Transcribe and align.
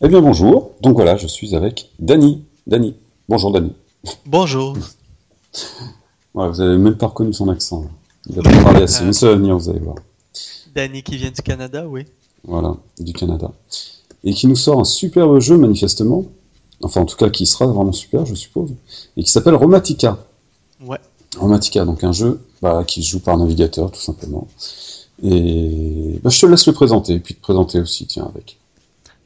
Eh 0.00 0.08
bien 0.08 0.20
bonjour, 0.20 0.72
donc 0.82 0.96
voilà, 0.96 1.16
je 1.16 1.26
suis 1.26 1.54
avec 1.54 1.90
Dany. 1.98 2.44
Dany, 2.66 2.94
bonjour 3.28 3.52
Dany. 3.52 3.72
Bonjour. 4.26 4.76
Ouais, 6.34 6.48
vous 6.48 6.60
avez 6.60 6.76
même 6.76 6.96
pas 6.96 7.06
reconnu 7.06 7.32
son 7.32 7.48
accent. 7.48 7.84
Il 8.26 8.36
a 8.40 8.42
pas 8.42 8.64
parlé 8.64 8.82
assez, 8.82 9.04
mais 9.04 9.12
ça 9.12 9.28
va 9.28 9.36
venir, 9.36 9.56
vous 9.56 9.70
allez 9.70 9.78
voir. 9.78 9.94
Danny 10.74 11.04
qui 11.04 11.16
vient 11.16 11.30
du 11.30 11.42
Canada, 11.42 11.86
oui. 11.86 12.06
Voilà, 12.42 12.76
du 12.98 13.12
Canada. 13.12 13.52
Et 14.24 14.34
qui 14.34 14.48
nous 14.48 14.56
sort 14.56 14.80
un 14.80 14.84
superbe 14.84 15.38
jeu 15.38 15.56
manifestement, 15.56 16.24
enfin 16.82 17.02
en 17.02 17.04
tout 17.04 17.16
cas 17.16 17.30
qui 17.30 17.46
sera 17.46 17.66
vraiment 17.66 17.92
super 17.92 18.26
je 18.26 18.34
suppose, 18.34 18.74
et 19.16 19.22
qui 19.22 19.30
s'appelle 19.30 19.54
Romatica. 19.54 20.18
Ouais. 20.84 20.98
Romatica, 21.38 21.84
donc 21.84 22.02
un 22.02 22.12
jeu 22.12 22.40
bah, 22.60 22.82
qui 22.84 23.04
se 23.04 23.10
joue 23.10 23.20
par 23.20 23.38
navigateur 23.38 23.92
tout 23.92 24.00
simplement. 24.00 24.48
Et 25.22 26.20
bah, 26.22 26.30
je 26.30 26.40
te 26.40 26.46
laisse 26.46 26.66
le 26.66 26.72
présenter, 26.72 27.18
puis 27.20 27.34
te 27.34 27.40
présenter 27.40 27.80
aussi, 27.80 28.06
tiens, 28.06 28.30
avec. 28.34 28.58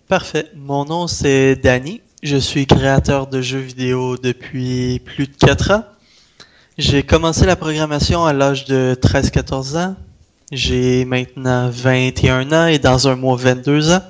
Parfait. 0.08 0.46
Mon 0.56 0.84
nom 0.84 1.06
c'est 1.06 1.56
Danny. 1.56 2.00
Je 2.22 2.36
suis 2.36 2.66
créateur 2.66 3.26
de 3.26 3.40
jeux 3.40 3.58
vidéo 3.58 4.16
depuis 4.16 5.00
plus 5.04 5.26
de 5.26 5.34
4 5.34 5.70
ans. 5.70 5.84
J'ai 6.78 7.02
commencé 7.02 7.46
la 7.46 7.56
programmation 7.56 8.24
à 8.24 8.32
l'âge 8.32 8.64
de 8.64 8.96
13-14 9.00 9.76
ans. 9.76 9.96
J'ai 10.50 11.04
maintenant 11.04 11.68
21 11.70 12.52
ans 12.52 12.66
et 12.66 12.78
dans 12.78 13.06
un 13.06 13.16
mois 13.16 13.36
22 13.36 13.92
ans. 13.92 14.02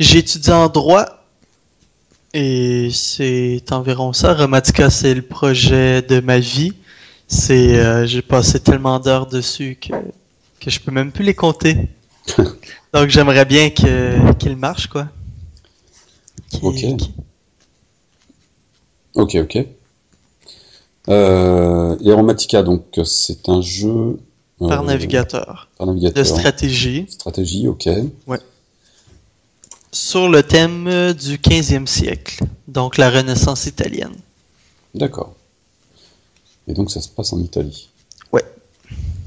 J'ai 0.00 0.18
étudié 0.18 0.52
en 0.52 0.68
droit 0.68 1.06
et 2.34 2.90
c'est 2.92 3.62
environ 3.70 4.12
ça. 4.12 4.34
Romatica, 4.34 4.90
c'est 4.90 5.14
le 5.14 5.22
projet 5.22 6.02
de 6.02 6.20
ma 6.20 6.38
vie. 6.38 6.72
C'est, 7.26 7.78
euh, 7.78 8.06
j'ai 8.06 8.22
passé 8.22 8.58
tellement 8.60 8.98
d'heures 8.98 9.26
dessus 9.26 9.78
que, 9.80 9.94
que 10.68 10.74
je 10.74 10.80
peux 10.80 10.90
même 10.92 11.12
plus 11.12 11.24
les 11.24 11.34
compter. 11.34 11.88
Donc 12.92 13.08
j'aimerais 13.08 13.44
bien 13.44 13.70
que, 13.70 14.32
qu'il 14.34 14.56
marche, 14.56 14.86
quoi. 14.88 15.08
Qu'il- 16.50 16.64
Ok. 16.64 16.74
qu'il- 16.76 16.98
Ok, 19.14 19.34
ok. 19.36 19.66
Euh, 21.08 21.96
et 22.04 22.12
Aromatica, 22.12 22.62
donc 22.62 22.84
c'est 23.04 23.48
un 23.48 23.62
jeu 23.62 24.18
euh, 24.60 24.68
Par 24.68 24.82
navigateur. 24.84 25.68
par 25.78 25.86
De 25.92 26.22
stratégie 26.22 27.06
Stratégie, 27.08 27.66
ok. 27.66 27.88
sur 29.90 30.28
le 30.28 30.42
thème 30.42 30.86
euh, 30.86 31.14
du 31.14 31.38
15e 31.38 31.86
siècle. 31.86 32.44
Donc 32.68 32.98
la 32.98 33.10
Renaissance 33.10 33.64
italienne. 33.66 34.14
D'accord. 34.94 35.34
Et 36.68 36.74
donc 36.74 36.90
ça 36.90 37.00
se 37.00 37.08
passe 37.08 37.32
en 37.32 37.40
Italie. 37.40 37.88
Ouais. 38.32 38.44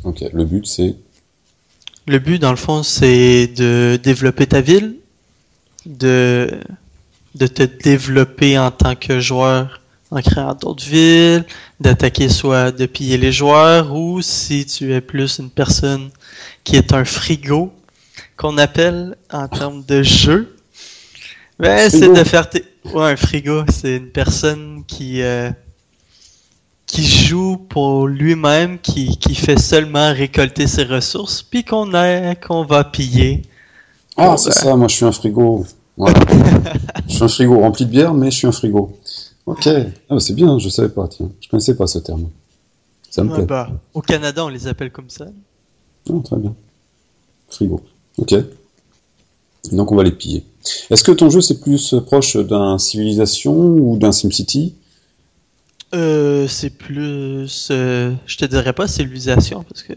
Ok. 0.03 0.23
Le 0.31 0.45
but 0.45 0.67
c'est 0.67 0.95
Le 2.07 2.17
but, 2.19 2.39
dans 2.39 2.51
le 2.51 2.57
fond, 2.57 2.83
c'est 2.83 3.47
de 3.47 3.99
développer 4.01 4.47
ta 4.47 4.61
ville, 4.61 4.95
de, 5.85 6.49
de 7.35 7.47
te 7.47 7.63
développer 7.63 8.57
en 8.57 8.71
tant 8.71 8.95
que 8.95 9.19
joueur 9.19 9.81
en 10.09 10.21
créant 10.21 10.55
d'autres 10.55 10.83
villes, 10.83 11.45
d'attaquer 11.79 12.27
soit 12.27 12.71
de 12.71 12.85
piller 12.85 13.17
les 13.17 13.31
joueurs, 13.31 13.93
ou 13.93 14.21
si 14.21 14.65
tu 14.65 14.93
es 14.93 14.99
plus 14.99 15.39
une 15.39 15.49
personne 15.49 16.09
qui 16.63 16.75
est 16.75 16.93
un 16.93 17.05
frigo, 17.05 17.71
qu'on 18.35 18.57
appelle 18.57 19.15
en 19.31 19.47
termes 19.47 19.85
de 19.85 20.03
jeu, 20.03 20.57
ben, 21.59 21.89
c'est 21.89 22.11
de 22.11 22.23
faire 22.23 22.49
tes... 22.49 22.65
Ouais, 22.83 23.11
un 23.11 23.15
frigo, 23.15 23.63
c'est 23.71 23.97
une 23.97 24.09
personne 24.09 24.83
qui... 24.87 25.21
euh, 25.21 25.51
qui 26.91 27.05
joue 27.05 27.55
pour 27.55 28.05
lui-même, 28.05 28.77
qui, 28.77 29.15
qui 29.15 29.33
fait 29.33 29.57
seulement 29.57 30.11
récolter 30.13 30.67
ses 30.67 30.83
ressources, 30.83 31.41
puis 31.41 31.63
qu'on 31.63 31.89
qu'on 32.45 32.65
va 32.65 32.83
piller. 32.83 33.43
ah 34.17 34.35
c'est 34.35 34.51
ça. 34.51 34.75
Moi 34.75 34.89
je 34.89 34.95
suis 34.95 35.05
un 35.05 35.13
frigo. 35.13 35.65
Voilà. 35.95 36.19
je 37.07 37.13
suis 37.13 37.23
un 37.23 37.29
frigo 37.29 37.59
rempli 37.61 37.85
de 37.85 37.91
bière, 37.91 38.13
mais 38.13 38.29
je 38.29 38.35
suis 38.39 38.47
un 38.47 38.51
frigo. 38.51 38.97
Ok. 39.45 39.69
Ah 40.09 40.19
c'est 40.19 40.33
bien. 40.33 40.59
Je 40.59 40.67
savais 40.67 40.89
pas. 40.89 41.07
Tiens, 41.07 41.31
je 41.39 41.47
connaissais 41.47 41.77
pas 41.77 41.87
ce 41.87 41.99
terme. 41.99 42.27
Ça 43.09 43.23
me 43.23 43.33
plaît. 43.33 43.45
bah, 43.45 43.69
au 43.93 44.01
Canada, 44.01 44.43
on 44.43 44.49
les 44.49 44.67
appelle 44.67 44.91
comme 44.91 45.09
ça. 45.09 45.27
Ah, 46.09 46.13
très 46.25 46.35
bien. 46.35 46.53
Frigo. 47.49 47.79
Ok. 48.17 48.35
Donc 49.71 49.93
on 49.93 49.95
va 49.95 50.03
les 50.03 50.11
piller. 50.11 50.43
Est-ce 50.89 51.05
que 51.05 51.13
ton 51.13 51.29
jeu 51.29 51.39
c'est 51.39 51.61
plus 51.61 51.95
proche 52.05 52.35
d'un 52.35 52.77
Civilisation 52.77 53.55
ou 53.55 53.97
d'un 53.97 54.11
SimCity? 54.11 54.75
Euh, 55.93 56.47
c'est 56.47 56.69
plus, 56.69 57.67
euh, 57.71 58.13
je 58.25 58.37
te 58.37 58.45
dirais 58.45 58.71
pas 58.73 58.87
civilisation 58.87 59.63
parce 59.63 59.83
que 59.83 59.93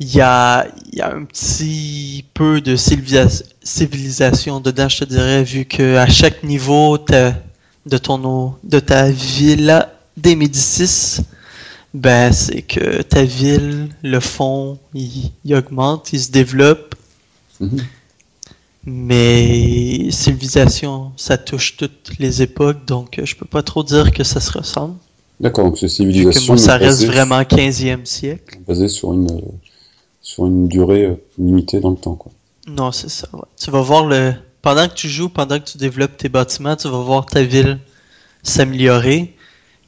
il 0.00 0.14
y 0.14 0.20
a, 0.20 0.66
y 0.92 1.00
a 1.00 1.12
un 1.12 1.24
petit 1.24 2.24
peu 2.34 2.60
de 2.60 2.76
civilisa- 2.76 3.42
civilisation 3.62 4.60
dedans, 4.60 4.88
je 4.88 4.98
te 5.00 5.04
dirais, 5.04 5.42
vu 5.42 5.64
que 5.64 5.96
à 5.96 6.06
chaque 6.06 6.44
niveau 6.44 6.98
de 6.98 7.98
ton 7.98 8.54
de 8.62 8.78
ta 8.80 9.10
villa 9.10 9.92
des 10.16 10.36
Médicis, 10.36 11.20
ben 11.94 12.32
c'est 12.32 12.62
que 12.62 13.02
ta 13.02 13.24
ville, 13.24 13.88
le 14.02 14.20
fond, 14.20 14.78
il, 14.94 15.32
augmente, 15.54 16.12
il 16.12 16.20
se 16.20 16.30
développe, 16.30 16.94
Mhm. 17.60 17.88
Mais 18.90 20.10
civilisation, 20.10 21.12
ça 21.16 21.36
touche 21.36 21.76
toutes 21.76 22.18
les 22.18 22.42
époques, 22.42 22.84
donc 22.86 23.20
je 23.22 23.34
peux 23.36 23.46
pas 23.46 23.62
trop 23.62 23.82
dire 23.82 24.12
que 24.12 24.24
ça 24.24 24.40
se 24.40 24.50
ressemble. 24.56 24.94
D'accord. 25.40 25.66
Donc 25.66 25.78
c'est 25.78 25.88
Civilisation. 25.88 26.40
que 26.40 26.46
moi, 26.48 26.56
ça 26.58 26.76
reste 26.76 27.04
vraiment 27.04 27.40
15e 27.42 28.04
siècle. 28.06 28.58
basé 28.66 28.88
sur 28.88 29.12
une 29.12 29.30
euh, 29.30 29.40
sur 30.22 30.46
une 30.46 30.68
durée 30.68 31.04
euh, 31.04 31.14
limitée 31.38 31.80
dans 31.80 31.90
le 31.90 31.96
temps 31.96 32.14
quoi. 32.16 32.32
Non, 32.66 32.90
c'est 32.92 33.08
ça, 33.08 33.28
ouais. 33.32 33.40
Tu 33.58 33.70
vas 33.70 33.80
voir 33.80 34.04
le... 34.06 34.32
Pendant 34.60 34.88
que 34.88 34.94
tu 34.94 35.08
joues, 35.08 35.28
pendant 35.28 35.58
que 35.58 35.64
tu 35.64 35.78
développes 35.78 36.16
tes 36.16 36.28
bâtiments, 36.28 36.76
tu 36.76 36.88
vas 36.88 36.98
voir 37.00 37.24
ta 37.26 37.42
ville 37.42 37.78
s'améliorer, 38.42 39.34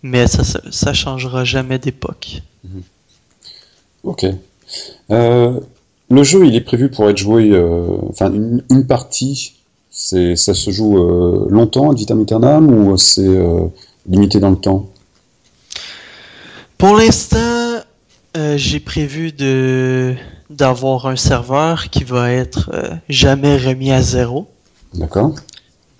mais 0.02 0.26
ça, 0.26 0.44
ça, 0.44 0.60
ça 0.70 0.92
changera 0.94 1.44
jamais 1.44 1.78
d'époque. 1.78 2.40
Ok. 4.04 4.24
Euh, 5.10 5.60
le 6.10 6.22
jeu, 6.24 6.44
il 6.46 6.54
est 6.56 6.60
prévu 6.60 6.90
pour 6.90 7.08
être 7.08 7.16
joué, 7.16 7.50
euh, 7.50 7.86
enfin 8.08 8.32
une, 8.32 8.62
une 8.70 8.86
partie. 8.86 9.54
C'est, 9.90 10.36
ça 10.36 10.54
se 10.54 10.70
joue 10.70 10.98
euh, 10.98 11.46
longtemps, 11.50 11.90
ad 11.90 11.98
vitam 11.98 12.20
aeternam, 12.20 12.70
ou 12.70 12.96
c'est 12.96 13.26
euh, 13.26 13.66
limité 14.08 14.40
dans 14.40 14.50
le 14.50 14.56
temps? 14.56 14.88
Pour 16.78 16.96
l'instant, 16.96 17.82
j'ai 18.56 18.80
prévu 18.80 19.32
de 19.32 20.14
d'avoir 20.48 21.06
un 21.06 21.16
serveur 21.16 21.90
qui 21.90 22.04
va 22.04 22.32
être 22.32 22.70
jamais 23.08 23.56
remis 23.56 23.92
à 23.92 24.02
zéro. 24.02 24.48
D'accord. 24.94 25.34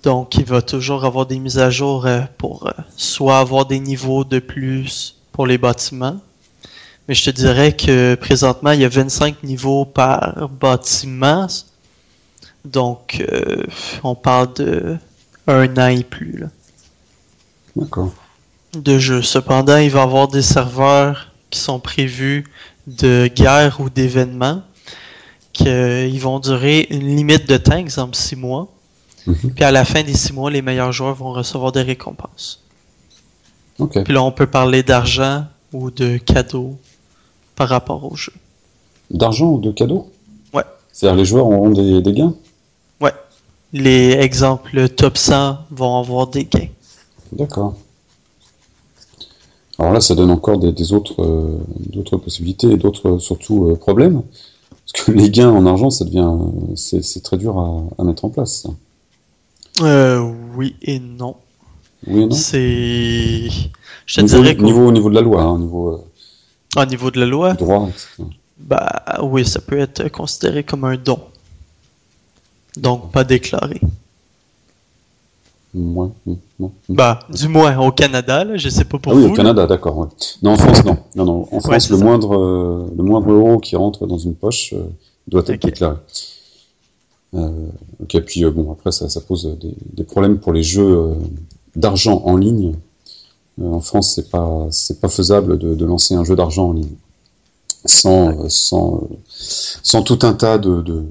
Donc, 0.03 0.35
il 0.35 0.45
va 0.45 0.61
toujours 0.61 1.05
avoir 1.05 1.25
des 1.25 1.39
mises 1.39 1.59
à 1.59 1.69
jour 1.69 2.07
pour 2.37 2.71
soit 2.97 3.37
avoir 3.37 3.65
des 3.65 3.79
niveaux 3.79 4.23
de 4.23 4.39
plus 4.39 5.17
pour 5.31 5.45
les 5.45 5.57
bâtiments. 5.57 6.19
Mais 7.07 7.15
je 7.15 7.23
te 7.25 7.29
dirais 7.29 7.75
que 7.75 8.15
présentement, 8.15 8.71
il 8.71 8.81
y 8.81 8.85
a 8.85 8.89
25 8.89 9.43
niveaux 9.43 9.85
par 9.85 10.49
bâtiment. 10.49 11.47
Donc, 12.63 13.25
euh, 13.31 13.63
on 14.03 14.15
parle 14.15 14.53
de 14.53 14.97
un 15.47 15.77
an 15.77 15.87
et 15.87 16.03
plus 16.03 16.37
là, 16.37 16.47
D'accord. 17.75 18.11
de 18.73 18.99
jeu. 18.99 19.21
Cependant, 19.23 19.77
il 19.77 19.89
va 19.89 20.01
y 20.01 20.03
avoir 20.03 20.27
des 20.27 20.43
serveurs 20.43 21.31
qui 21.49 21.59
sont 21.59 21.79
prévus 21.79 22.45
de 22.85 23.27
guerre 23.27 23.81
ou 23.81 23.89
d'événements 23.89 24.61
qui 25.53 26.17
vont 26.19 26.39
durer 26.39 26.87
une 26.91 27.15
limite 27.15 27.49
de 27.49 27.57
temps, 27.57 27.75
exemple 27.75 28.15
6 28.15 28.35
mois. 28.35 28.69
Mhm. 29.27 29.53
Puis 29.55 29.63
à 29.63 29.71
la 29.71 29.85
fin 29.85 30.03
des 30.03 30.13
six 30.13 30.33
mois, 30.33 30.49
les 30.49 30.61
meilleurs 30.61 30.91
joueurs 30.91 31.15
vont 31.15 31.31
recevoir 31.31 31.71
des 31.71 31.81
récompenses. 31.81 32.63
Puis 33.77 34.13
là, 34.13 34.21
on 34.21 34.31
peut 34.31 34.47
parler 34.47 34.83
d'argent 34.83 35.45
ou 35.73 35.89
de 35.89 36.17
cadeaux 36.17 36.77
par 37.61 37.69
rapport 37.69 38.11
au 38.11 38.15
jeu. 38.15 38.33
D'argent 39.11 39.51
ou 39.51 39.59
de 39.59 39.71
cadeaux 39.71 40.07
Ouais. 40.51 40.63
C'est-à-dire 40.91 41.15
les 41.15 41.25
joueurs 41.25 41.45
auront 41.45 41.69
des, 41.69 42.01
des 42.01 42.11
gains 42.11 42.33
Ouais. 42.99 43.13
Les 43.71 44.13
exemples 44.13 44.89
top 44.89 45.15
100 45.15 45.57
vont 45.69 45.99
avoir 45.99 46.25
des 46.25 46.45
gains. 46.45 46.69
D'accord. 47.31 47.75
Alors 49.77 49.93
là, 49.93 50.01
ça 50.01 50.15
donne 50.15 50.31
encore 50.31 50.57
des, 50.57 50.71
des 50.71 50.91
autres, 50.91 51.21
euh, 51.21 51.59
d'autres 51.93 52.17
possibilités 52.17 52.71
et 52.71 52.77
d'autres 52.77 53.19
surtout 53.19 53.67
euh, 53.69 53.75
problèmes. 53.75 54.23
Parce 54.71 55.05
que 55.05 55.11
les 55.11 55.29
gains 55.29 55.51
en 55.51 55.67
argent, 55.67 55.91
ça 55.91 56.03
devient, 56.03 56.31
euh, 56.31 56.73
c'est, 56.75 57.03
c'est 57.03 57.21
très 57.21 57.37
dur 57.37 57.59
à, 57.59 57.83
à 58.01 58.03
mettre 58.03 58.25
en 58.25 58.29
place. 58.29 58.65
Euh, 59.81 60.19
oui 60.55 60.75
et 60.81 60.97
non. 60.99 61.35
Oui 62.07 62.23
et 62.23 62.25
non 62.25 62.35
C'est. 62.35 63.49
Je 64.07 64.15
te 64.15 64.21
niveau, 64.21 64.41
dirais 64.41 64.57
qu'au 64.57 64.63
niveau, 64.63 64.87
au 64.87 64.91
niveau 64.91 65.09
de 65.09 65.15
la 65.15 65.21
loi, 65.21 65.43
hein, 65.43 65.51
au 65.51 65.57
niveau 65.59 65.89
euh, 65.89 66.03
au 66.77 66.85
niveau 66.85 67.11
de 67.11 67.19
la 67.19 67.25
loi, 67.25 67.51
du 67.53 67.57
droit, 67.57 67.89
etc. 67.89 68.23
bah 68.57 69.03
oui, 69.21 69.45
ça 69.45 69.59
peut 69.59 69.79
être 69.79 70.09
considéré 70.09 70.63
comme 70.63 70.83
un 70.85 70.95
don. 70.95 71.19
Donc 72.77 73.11
pas 73.11 73.23
déclaré. 73.23 73.81
Non. 75.73 76.11
Bah, 76.89 77.19
du 77.29 77.47
moins 77.47 77.77
au 77.77 77.91
Canada, 77.91 78.43
là, 78.43 78.57
je 78.57 78.67
sais 78.67 78.83
pas 78.83 78.97
pour 78.99 79.13
ah 79.13 79.15
oui, 79.15 79.23
vous. 79.23 79.31
au. 79.31 79.35
Canada, 79.35 79.65
d'accord. 79.65 79.97
Ouais. 79.97 80.07
Non, 80.43 80.51
en 80.51 80.57
France, 80.57 80.83
non. 80.83 80.97
Non, 81.15 81.25
non. 81.25 81.47
En 81.51 81.59
France, 81.61 81.83
c'est 81.83 81.93
le 81.93 81.97
ça. 81.97 82.03
moindre, 82.03 82.37
euh, 82.37 82.93
le 82.95 83.03
moindre 83.03 83.31
euro 83.31 83.57
qui 83.57 83.75
rentre 83.77 84.05
dans 84.05 84.17
une 84.17 84.35
poche, 84.35 84.73
euh, 84.73 84.83
doit 85.27 85.43
être 85.47 85.65
déclaré. 85.65 85.95
ok, 87.33 88.19
puis 88.25 88.43
bon, 88.45 88.71
après, 88.73 88.91
ça, 88.91 89.07
ça 89.07 89.21
pose 89.21 89.57
des, 89.61 89.73
des, 89.93 90.03
problèmes 90.03 90.39
pour 90.39 90.51
les 90.51 90.63
jeux 90.63 91.15
d'argent 91.75 92.21
en 92.25 92.35
ligne. 92.35 92.73
En 93.65 93.79
France, 93.79 94.13
c'est 94.15 94.29
pas, 94.29 94.67
c'est 94.71 94.99
pas 94.99 95.09
faisable 95.09 95.57
de, 95.57 95.75
de, 95.75 95.85
lancer 95.85 96.15
un 96.15 96.23
jeu 96.23 96.35
d'argent 96.35 96.69
en 96.69 96.73
ligne 96.73 96.95
sans, 97.85 98.47
sans, 98.49 99.07
sans 99.29 100.03
tout 100.03 100.19
un 100.21 100.33
tas 100.33 100.57
de, 100.57 100.81
de 100.81 101.03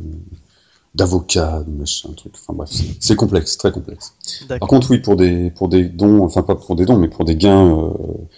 d'avocats, 0.95 1.63
de 1.67 1.71
machin, 1.73 2.11
truc. 2.17 2.33
Enfin 2.35 2.53
bref, 2.53 2.71
c'est 2.99 3.17
complexe, 3.17 3.57
très 3.57 3.71
complexe. 3.71 4.15
Par 4.49 4.69
contre, 4.69 4.91
oui, 4.91 4.99
pour 4.99 5.17
des 5.17 5.51
pour 5.51 5.69
des 5.69 5.85
dons, 5.85 6.25
enfin 6.25 6.43
pas 6.43 6.57
pour 6.57 6.75
des 6.77 6.85
dons, 6.85 6.97
mais 6.97 7.09
pour 7.09 7.25
des 7.25 7.37
gains 7.37 7.79
euh, 7.79 7.91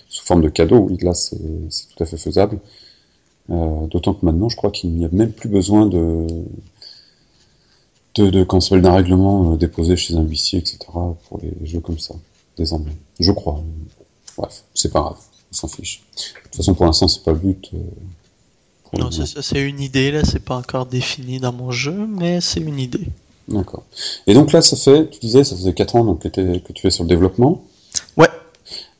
sous 0.09 0.25
forme 0.25 0.43
de 0.43 0.49
cadeaux, 0.49 0.87
oui, 0.91 0.99
là 1.03 1.15
c'est 1.15 1.39
tout 1.39 2.03
à 2.03 2.07
fait 2.07 2.19
faisable. 2.19 2.59
Euh, 3.51 3.87
D'autant 3.89 4.15
que 4.15 4.25
maintenant, 4.25 4.49
je 4.49 4.57
crois 4.57 4.71
qu'il 4.71 4.91
n'y 4.91 5.05
a 5.05 5.09
même 5.13 5.33
plus 5.33 5.49
besoin 5.49 5.87
de 5.87 6.27
de, 8.17 8.29
de 8.29 8.81
d'un 8.81 8.93
règlement 8.93 9.53
euh, 9.53 9.57
déposé 9.57 9.97
chez 9.97 10.15
un 10.15 10.23
huissier, 10.23 10.59
etc. 10.59 10.79
pour 10.93 11.41
les 11.43 11.67
jeux 11.67 11.81
comme 11.81 11.99
ça, 11.99 12.15
désormais. 12.59 12.93
Je 13.19 13.33
crois. 13.33 13.63
Bref, 14.37 14.63
c'est 14.75 14.93
pas 14.93 15.01
grave, 15.01 15.19
on 15.51 15.55
s'en 15.55 15.69
fiche. 15.69 16.03
De 16.17 16.43
toute 16.45 16.57
façon, 16.57 16.75
pour 16.75 16.87
l'instant, 16.87 17.09
c'est 17.09 17.23
pas 17.23 17.33
le 17.33 17.39
but. 17.39 17.71
Euh, 17.75 17.79
non, 18.99 19.11
c'est 19.11 19.61
une 19.61 19.81
idée, 19.81 20.11
là, 20.11 20.23
c'est 20.25 20.45
pas 20.45 20.57
encore 20.57 20.87
défini 20.87 21.39
dans 21.39 21.53
mon 21.53 21.71
jeu, 21.71 22.07
mais 22.07 22.41
c'est 22.41 22.61
une 22.61 22.79
idée. 22.79 23.09
D'accord. 23.49 23.85
Et 24.27 24.35
donc 24.35 24.53
là, 24.53 24.63
ça 24.63 24.77
fait, 24.77 25.09
tu 25.11 25.19
disais, 25.21 25.45
ça 25.45 25.57
faisait 25.57 25.73
4 25.73 25.97
ans 25.97 26.05
donc, 26.05 26.21
que, 26.21 26.29
que 26.59 26.73
tu 26.73 26.87
es 26.87 26.91
sur 26.91 27.05
le 27.05 27.09
développement 27.09 27.63
Ouais. 28.17 28.29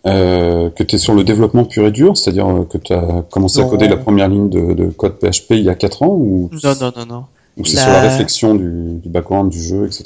Euh, 0.05 0.71
que 0.71 0.83
tu 0.83 0.97
es 0.97 0.99
sur 0.99 1.15
le 1.15 1.25
développement 1.25 1.65
pur 1.65 1.87
et 1.87 1.93
dur, 1.93 2.17
c'est-à-dire 2.17 2.49
euh, 2.49 2.65
que 2.65 2.79
tu 2.79 2.93
as 2.93 3.25
commencé 3.31 3.61
à 3.61 3.65
coder 3.65 3.87
la 3.87 3.97
première 3.97 4.29
ligne 4.29 4.49
de, 4.49 4.87
code 4.91 5.19
PHP 5.19 5.53
il 5.53 5.65
y 5.65 5.69
a 5.69 5.75
4 5.75 6.03
ans 6.03 6.09
ou 6.09 6.51
Non, 6.65 6.75
non, 6.81 6.93
non, 6.97 7.07
non. 7.07 7.25
Ou 7.59 7.65
c'est 7.65 7.77
sur 7.77 7.89
la 7.89 8.01
réflexion 8.01 8.55
du, 8.55 8.99
du, 9.03 9.09
background 9.09 9.51
du 9.51 9.63
jeu, 9.63 9.87
etc. 9.87 10.05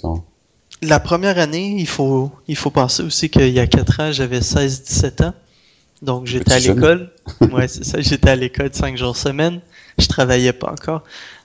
La 0.82 1.00
première 1.00 1.38
année, 1.38 1.76
il 1.78 1.86
faut, 1.86 2.30
il 2.48 2.56
faut 2.56 2.70
penser 2.70 3.02
aussi 3.02 3.30
qu'il 3.30 3.48
y 3.48 3.60
a 3.60 3.66
4 3.66 4.00
ans, 4.00 4.12
j'avais 4.12 4.40
16-17 4.40 5.24
ans. 5.24 5.34
Donc 6.02 6.26
j'étais 6.26 6.52
à 6.52 6.58
l'école. 6.58 7.10
ouais, 7.52 7.68
c'est 7.68 7.84
ça, 7.84 8.00
j'étais 8.00 8.30
à 8.30 8.36
l'école 8.36 8.70
5 8.72 8.96
jours 8.96 9.16
semaine 9.16 9.60
je 9.98 10.06
travaillais 10.06 10.52
pas 10.52 10.70
encore. 10.70 11.02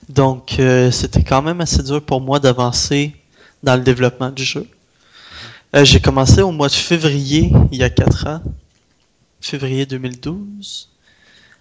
Donc, 0.08 0.58
euh, 0.58 0.90
c'était 0.90 1.22
quand 1.22 1.42
même 1.42 1.60
assez 1.60 1.82
dur 1.82 2.02
pour 2.02 2.20
moi 2.20 2.40
d'avancer 2.40 3.14
dans 3.62 3.76
le 3.76 3.82
développement 3.82 4.30
du 4.30 4.44
jeu. 4.44 4.66
Euh, 5.74 5.84
j'ai 5.84 6.00
commencé 6.00 6.42
au 6.42 6.50
mois 6.50 6.68
de 6.68 6.74
février, 6.74 7.52
il 7.70 7.78
y 7.78 7.82
a 7.82 7.90
4 7.90 8.26
ans, 8.26 8.42
février 9.40 9.86
2012, 9.86 10.90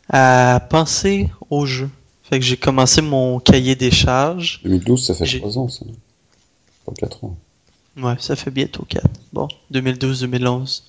à 0.09 0.59
penser 0.69 1.29
au 1.49 1.65
jeu. 1.65 1.89
Fait 2.23 2.39
que 2.39 2.45
j'ai 2.45 2.57
commencé 2.57 3.01
mon 3.01 3.39
cahier 3.39 3.75
des 3.75 3.91
charges. 3.91 4.59
2012, 4.63 5.05
ça 5.05 5.13
fait 5.13 5.39
3 5.39 5.57
ans, 5.57 5.69
ça. 5.69 5.85
Pas 6.85 6.93
4 6.93 7.23
ans. 7.23 7.37
Ouais, 7.97 8.15
ça 8.19 8.35
fait 8.35 8.51
bientôt 8.51 8.85
4. 8.87 9.05
Bon, 9.33 9.47
2012-2011. 9.73 10.83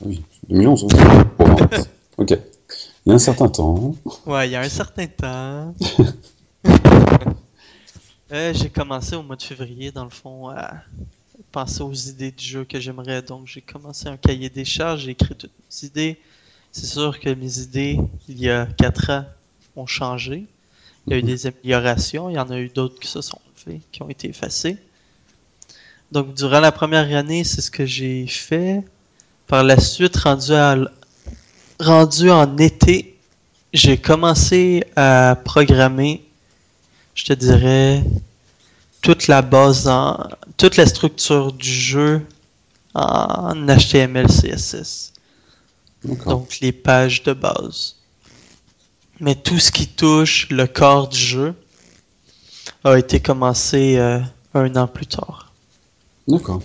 Oui, 0.00 0.22
2011, 0.48 0.86
ok. 2.16 2.38
Il 3.04 3.10
y 3.10 3.12
a 3.12 3.14
un 3.14 3.18
certain 3.18 3.48
temps. 3.48 3.94
Ouais, 4.26 4.48
il 4.48 4.52
y 4.52 4.56
a 4.56 4.60
un 4.60 4.68
certain 4.68 5.06
temps. 5.06 5.74
euh, 8.32 8.52
j'ai 8.54 8.70
commencé 8.70 9.16
au 9.16 9.22
mois 9.22 9.36
de 9.36 9.42
février, 9.42 9.90
dans 9.90 10.04
le 10.04 10.10
fond, 10.10 10.48
à 10.48 10.74
penser 11.52 11.82
aux 11.82 11.92
idées 11.92 12.30
du 12.30 12.44
jeu 12.44 12.64
que 12.64 12.78
j'aimerais. 12.78 13.22
Donc, 13.22 13.46
j'ai 13.46 13.60
commencé 13.60 14.08
un 14.08 14.16
cahier 14.16 14.50
des 14.50 14.64
charges, 14.64 15.02
j'ai 15.02 15.10
écrit 15.10 15.34
toutes 15.34 15.50
mes 15.50 15.86
idées. 15.86 16.20
C'est 16.72 16.86
sûr 16.86 17.18
que 17.18 17.30
mes 17.30 17.58
idées, 17.58 17.98
il 18.28 18.40
y 18.40 18.50
a 18.50 18.66
quatre 18.66 19.10
ans, 19.10 19.24
ont 19.76 19.86
changé. 19.86 20.46
Il 21.06 21.12
y 21.12 21.14
a 21.14 21.18
eu 21.18 21.22
mhm. 21.22 21.28
des 21.28 21.46
améliorations, 21.46 22.28
il 22.30 22.34
y 22.34 22.38
en 22.38 22.50
a 22.50 22.58
eu 22.58 22.68
d'autres 22.68 22.98
qui 23.00 23.08
se 23.08 23.20
sont 23.20 23.40
fait, 23.54 23.80
qui 23.92 24.02
ont 24.02 24.08
été 24.08 24.28
effacées. 24.28 24.76
Donc, 26.12 26.34
durant 26.34 26.60
la 26.60 26.72
première 26.72 27.14
année, 27.16 27.44
c'est 27.44 27.60
ce 27.60 27.70
que 27.70 27.84
j'ai 27.84 28.26
fait. 28.26 28.82
Par 29.46 29.62
la 29.62 29.78
suite, 29.78 30.16
rendu 30.16 30.52
à 30.52 30.76
rendu 31.80 32.30
en 32.30 32.56
été, 32.56 33.18
j'ai 33.72 33.98
commencé 33.98 34.84
à 34.96 35.36
programmer, 35.44 36.24
je 37.14 37.24
te 37.24 37.32
dirais, 37.32 38.02
toute 39.00 39.28
la 39.28 39.42
base, 39.42 39.86
en, 39.86 40.28
toute 40.56 40.76
la 40.76 40.86
structure 40.86 41.52
du 41.52 41.70
jeu 41.70 42.26
en 42.94 43.54
HTML, 43.66 44.26
CSS. 44.26 45.12
Donc 46.04 46.60
les 46.60 46.72
pages 46.72 47.22
de 47.22 47.32
base. 47.32 47.96
Mais 49.20 49.34
tout 49.34 49.58
ce 49.58 49.70
qui 49.70 49.86
touche 49.86 50.48
le 50.50 50.66
corps 50.66 51.08
du 51.08 51.18
jeu 51.18 51.54
a 52.84 52.96
été 52.96 53.20
commencé 53.20 53.96
euh, 53.98 54.20
un 54.54 54.76
an 54.76 54.86
plus 54.86 55.06
tard. 55.06 55.47
D'accord. 56.28 56.60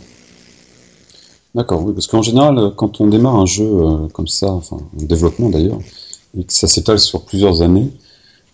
D'accord, 1.56 1.84
oui, 1.86 1.94
parce 1.94 2.08
qu'en 2.08 2.22
général, 2.22 2.58
euh, 2.58 2.70
quand 2.72 3.00
on 3.00 3.08
démarre 3.08 3.36
un 3.36 3.46
jeu 3.46 3.66
euh, 3.66 4.08
comme 4.10 4.28
ça, 4.28 4.52
enfin, 4.52 4.78
un 5.00 5.06
développement 5.06 5.50
d'ailleurs, 5.50 5.80
et 6.38 6.44
que 6.44 6.54
ça 6.54 6.68
s'étale 6.68 7.00
sur 7.00 7.24
plusieurs 7.26 7.62
années, 7.62 7.92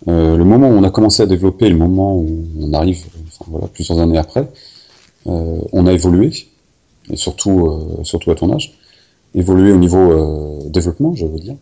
euh, 0.08 0.38
le 0.38 0.46
moment 0.46 0.70
où 0.70 0.74
on 0.74 0.84
a 0.84 0.92
commencé 0.92 1.22
à 1.22 1.26
développer 1.26 1.70
le 1.70 1.78
moment 1.78 2.16
où 2.16 2.46
on 2.60 2.74
arrive, 2.74 3.04
enfin, 3.28 3.46
voilà, 3.52 3.68
plusieurs 3.68 4.00
années 4.00 4.18
après, 4.18 4.50
euh, 5.28 5.60
on 5.74 5.88
a 5.88 5.94
évolué, 5.94 6.32
et 7.10 7.18
surtout, 7.18 7.68
euh, 7.68 8.04
surtout 8.04 8.32
à 8.32 8.36
ton 8.36 8.54
âge, 8.54 8.78
évolué 9.36 9.72
au 9.72 9.78
niveau 9.78 10.62
développement, 10.66 11.14
je 11.16 11.26
veux 11.26 11.40
dire. 11.40 11.56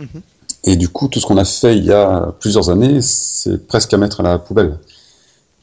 Mm-hmm. 0.00 0.20
Et 0.64 0.76
du 0.76 0.88
coup, 0.88 1.08
tout 1.08 1.18
ce 1.18 1.26
qu'on 1.26 1.36
a 1.36 1.44
fait 1.44 1.76
il 1.76 1.84
y 1.84 1.92
a 1.92 2.32
plusieurs 2.38 2.70
années, 2.70 3.02
c'est 3.02 3.66
presque 3.66 3.92
à 3.92 3.98
mettre 3.98 4.20
à 4.20 4.22
la 4.22 4.38
poubelle. 4.38 4.78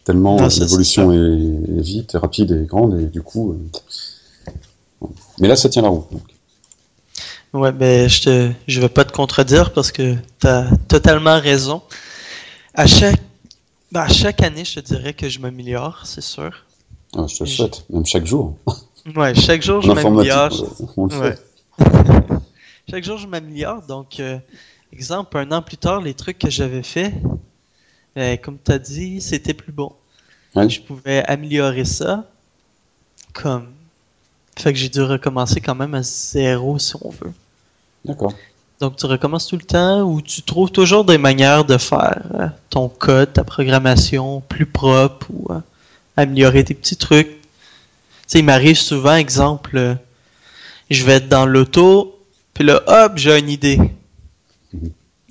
Tellement 0.03 0.37
l'évolution 0.47 1.11
est, 1.11 1.17
est, 1.17 1.81
vite, 1.81 2.15
et 2.15 2.17
rapide 2.17 2.51
et 2.51 2.65
grande, 2.65 2.99
et 2.99 3.05
du 3.05 3.21
coup, 3.21 3.55
mais 5.39 5.47
là, 5.47 5.55
ça 5.55 5.69
tient 5.69 5.81
la 5.81 5.89
route. 5.89 6.07
Ouais, 7.53 7.71
mais 7.71 8.09
je 8.09 8.21
te, 8.21 8.51
je 8.67 8.81
vais 8.81 8.89
pas 8.89 9.05
te 9.05 9.11
contredire 9.11 9.73
parce 9.73 9.91
que 9.91 10.15
tu 10.39 10.47
as 10.47 10.69
totalement 10.87 11.39
raison. 11.39 11.81
À 12.75 12.85
chaque, 12.85 13.19
ben, 13.91 14.01
à 14.01 14.07
chaque 14.07 14.43
année, 14.43 14.65
je 14.65 14.79
te 14.79 14.79
dirais 14.81 15.13
que 15.13 15.29
je 15.29 15.39
m'améliore, 15.39 16.01
c'est 16.05 16.21
sûr. 16.21 16.65
Ah, 17.15 17.25
je 17.27 17.37
te 17.37 17.43
le 17.43 17.49
souhaite, 17.49 17.85
même 17.89 18.05
chaque 18.05 18.25
jour. 18.25 18.55
Ouais, 19.15 19.33
chaque 19.33 19.63
jour, 19.63 19.81
je 19.81 19.91
m'améliore. 19.91 20.51
Ouais. 20.97 21.35
chaque 22.91 23.03
jour, 23.03 23.17
je 23.17 23.25
m'améliore. 23.25 23.81
Donc, 23.87 24.19
euh, 24.19 24.37
exemple, 24.91 25.37
un 25.37 25.51
an 25.51 25.61
plus 25.63 25.77
tard, 25.77 26.01
les 26.01 26.13
trucs 26.13 26.37
que 26.37 26.49
j'avais 26.51 26.83
fait, 26.83 27.13
euh, 28.17 28.37
comme 28.37 28.57
tu 28.63 28.71
as 28.71 28.79
dit, 28.79 29.21
c'était 29.21 29.53
plus 29.53 29.71
bon. 29.71 29.91
Je 30.55 30.79
pouvais 30.79 31.23
améliorer 31.25 31.85
ça. 31.85 32.25
Comme 33.33 33.67
fait 34.57 34.73
que 34.73 34.79
j'ai 34.79 34.89
dû 34.89 35.01
recommencer 35.01 35.61
quand 35.61 35.75
même 35.75 35.93
à 35.93 36.03
zéro 36.03 36.77
si 36.79 36.93
on 37.01 37.09
veut. 37.09 37.31
D'accord. 38.03 38.33
Donc 38.79 38.95
tu 38.95 39.05
recommences 39.05 39.47
tout 39.47 39.57
le 39.57 39.63
temps 39.63 40.01
ou 40.01 40.21
tu 40.21 40.41
trouves 40.41 40.71
toujours 40.71 41.05
des 41.05 41.17
manières 41.17 41.65
de 41.65 41.77
faire 41.77 42.21
euh, 42.33 42.47
ton 42.69 42.89
code, 42.89 43.33
ta 43.33 43.43
programmation 43.43 44.41
plus 44.41 44.65
propre 44.65 45.27
ou 45.31 45.51
euh, 45.51 45.59
améliorer 46.17 46.63
tes 46.63 46.73
petits 46.73 46.95
trucs? 46.95 47.27
Tu 47.27 47.37
sais, 48.27 48.39
il 48.39 48.45
m'arrive 48.45 48.77
souvent, 48.77 49.15
exemple, 49.15 49.97
je 50.89 51.03
vais 51.03 51.13
être 51.13 51.29
dans 51.29 51.45
l'auto, 51.45 52.19
puis 52.53 52.63
là, 52.63 52.81
hop, 52.87 53.13
j'ai 53.15 53.39
une 53.39 53.49
idée. 53.49 53.79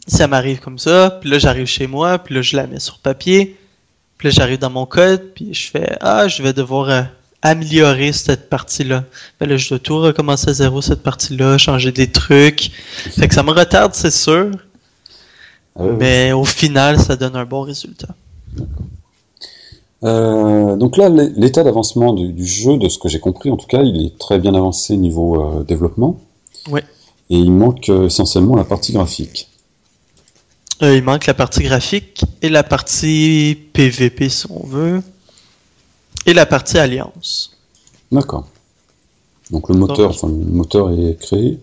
Ça 0.09 0.27
m'arrive 0.27 0.61
comme 0.61 0.79
ça, 0.79 1.19
puis 1.21 1.31
là 1.31 1.38
j'arrive 1.38 1.67
chez 1.67 1.87
moi, 1.87 2.19
puis 2.19 2.35
là 2.35 2.43
je 2.43 2.57
la 2.57 2.67
mets 2.67 2.81
sur 2.81 2.99
papier, 2.99 3.57
puis 4.17 4.29
là 4.29 4.35
j'arrive 4.35 4.59
dans 4.59 4.71
mon 4.71 4.87
code, 4.87 5.33
puis 5.35 5.55
je 5.55 5.71
fais, 5.71 5.97
ah, 6.00 6.27
je 6.27 6.43
vais 6.43 6.53
devoir 6.53 7.09
améliorer 7.43 8.12
cette 8.12 8.49
partie-là. 8.49 9.05
Ben 9.38 9.49
là, 9.49 9.57
je 9.57 9.69
dois 9.69 9.79
tout 9.79 9.99
recommencer 9.99 10.50
à 10.50 10.53
zéro 10.55 10.83
cette 10.83 11.03
partie-là, 11.03 11.59
changer 11.59 11.93
des 11.93 12.11
trucs. 12.11 12.71
Fait 12.73 13.29
que 13.29 13.35
ça 13.35 13.43
me 13.43 13.53
retarde, 13.53 13.95
c'est 13.95 14.11
sûr. 14.11 14.50
Ah 15.79 15.85
mais 15.99 16.33
au 16.33 16.45
final, 16.45 16.99
ça 16.99 17.17
donne 17.17 17.37
un 17.37 17.45
bon 17.45 17.62
résultat. 17.62 18.15
Euh, 20.05 20.77
donc 20.77 20.97
là, 20.97 21.09
l'état 21.09 21.62
d'avancement 21.62 22.12
du, 22.12 22.47
jeu, 22.47 22.77
de 22.77 22.88
ce 22.88 22.99
que 22.99 23.09
j'ai 23.09 23.21
compris, 23.21 23.50
en 23.50 23.57
tout 23.57 23.67
cas, 23.67 23.83
il 23.83 24.07
est 24.07 24.19
très 24.19 24.38
bien 24.38 24.55
avancé 24.55 24.97
niveau 24.97 25.41
euh, 25.41 25.65
développement. 25.65 26.17
Oui. 26.71 26.81
Et 27.31 27.37
il 27.37 27.53
manque 27.53 27.88
euh, 27.88 28.07
essentiellement 28.07 28.57
la 28.57 28.65
partie 28.65 28.93
graphique. 28.93 29.49
Il 30.81 31.03
manque 31.03 31.27
la 31.27 31.35
partie 31.35 31.63
graphique 31.63 32.25
et 32.43 32.49
la 32.49 32.63
partie 32.63 33.59
PVP, 33.73 34.29
si 34.29 34.47
on 34.51 34.67
veut 34.67 35.03
et 36.29 36.35
la 36.35 36.47
partie 36.47 36.79
Alliance. 36.79 37.57
D'accord. 38.13 38.47
Donc 39.51 39.69
le 39.71 39.77
moteur, 39.77 40.11
enfin, 40.11 40.29
le 40.29 40.35
moteur 40.35 40.91
est 40.91 41.19
créé, 41.19 41.59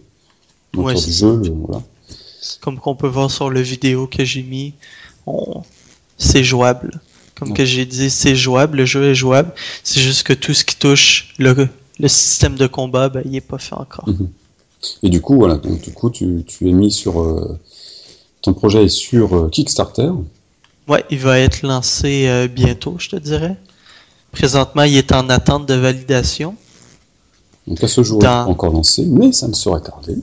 le 0.74 0.82
moteur 0.82 1.02
du 1.02 1.12
jeu, 1.12 1.42
voilà. 1.68 1.84
Comme 2.62 2.80
qu'on 2.80 2.96
peut 2.96 3.08
voir 3.08 3.30
sur 3.30 3.50
le 3.50 3.62
vidéo 3.62 4.08
que 4.08 4.26
j'ai 4.26 4.44
mis, 4.44 4.74
c'est 6.18 6.44
jouable. 6.44 7.00
Comme 7.36 7.54
que 7.54 7.66
j'ai 7.66 7.86
dit, 7.86 8.10
c'est 8.10 8.36
jouable, 8.36 8.78
le 8.78 8.86
jeu 8.86 9.12
est 9.12 9.16
jouable. 9.16 9.54
C'est 9.84 10.00
juste 10.00 10.24
que 10.24 10.34
tout 10.34 10.54
ce 10.54 10.64
qui 10.64 10.78
touche 10.78 11.34
le, 11.38 11.68
le 12.00 12.08
système 12.08 12.56
de 12.56 12.66
combat, 12.66 13.10
ben, 13.10 13.22
il 13.26 13.32
n'est 13.32 13.42
pas 13.42 13.58
fait 13.58 13.76
encore. 13.76 14.08
Mhm. 14.08 14.30
Et 15.04 15.10
du 15.10 15.22
coup, 15.22 15.36
voilà, 15.36 15.58
donc 15.58 15.82
du 15.82 15.92
coup, 15.92 16.10
tu, 16.10 16.44
tu 16.48 16.70
es 16.70 16.72
mis 16.72 16.92
sur 16.92 17.22
euh, 17.22 17.60
ton 18.46 18.54
projet 18.54 18.86
est 18.86 18.90
sur 18.90 19.36
euh, 19.36 19.50
Kickstarter. 19.50 20.12
Ouais, 20.88 21.04
il 21.10 21.18
va 21.18 21.40
être 21.40 21.64
lancé 21.64 22.28
euh, 22.28 22.48
bientôt, 22.48 22.96
je 23.00 23.10
te 23.10 23.16
dirais. 23.16 23.58
Présentement, 24.32 24.84
il 24.84 24.96
est 24.96 25.12
en 25.14 25.30
attente 25.30 25.66
de 25.66 25.74
validation. 25.74 26.56
Donc 27.66 27.84
à 27.84 27.88
ce 27.88 28.04
jour, 28.04 28.20
il 28.22 28.24
n'est 28.24 28.30
pas 28.30 28.46
encore 28.46 28.72
lancé, 28.72 29.04
mais 29.06 29.32
ça 29.32 29.48
ne 29.48 29.54
saurait 29.54 29.82
tarder. 29.82 30.16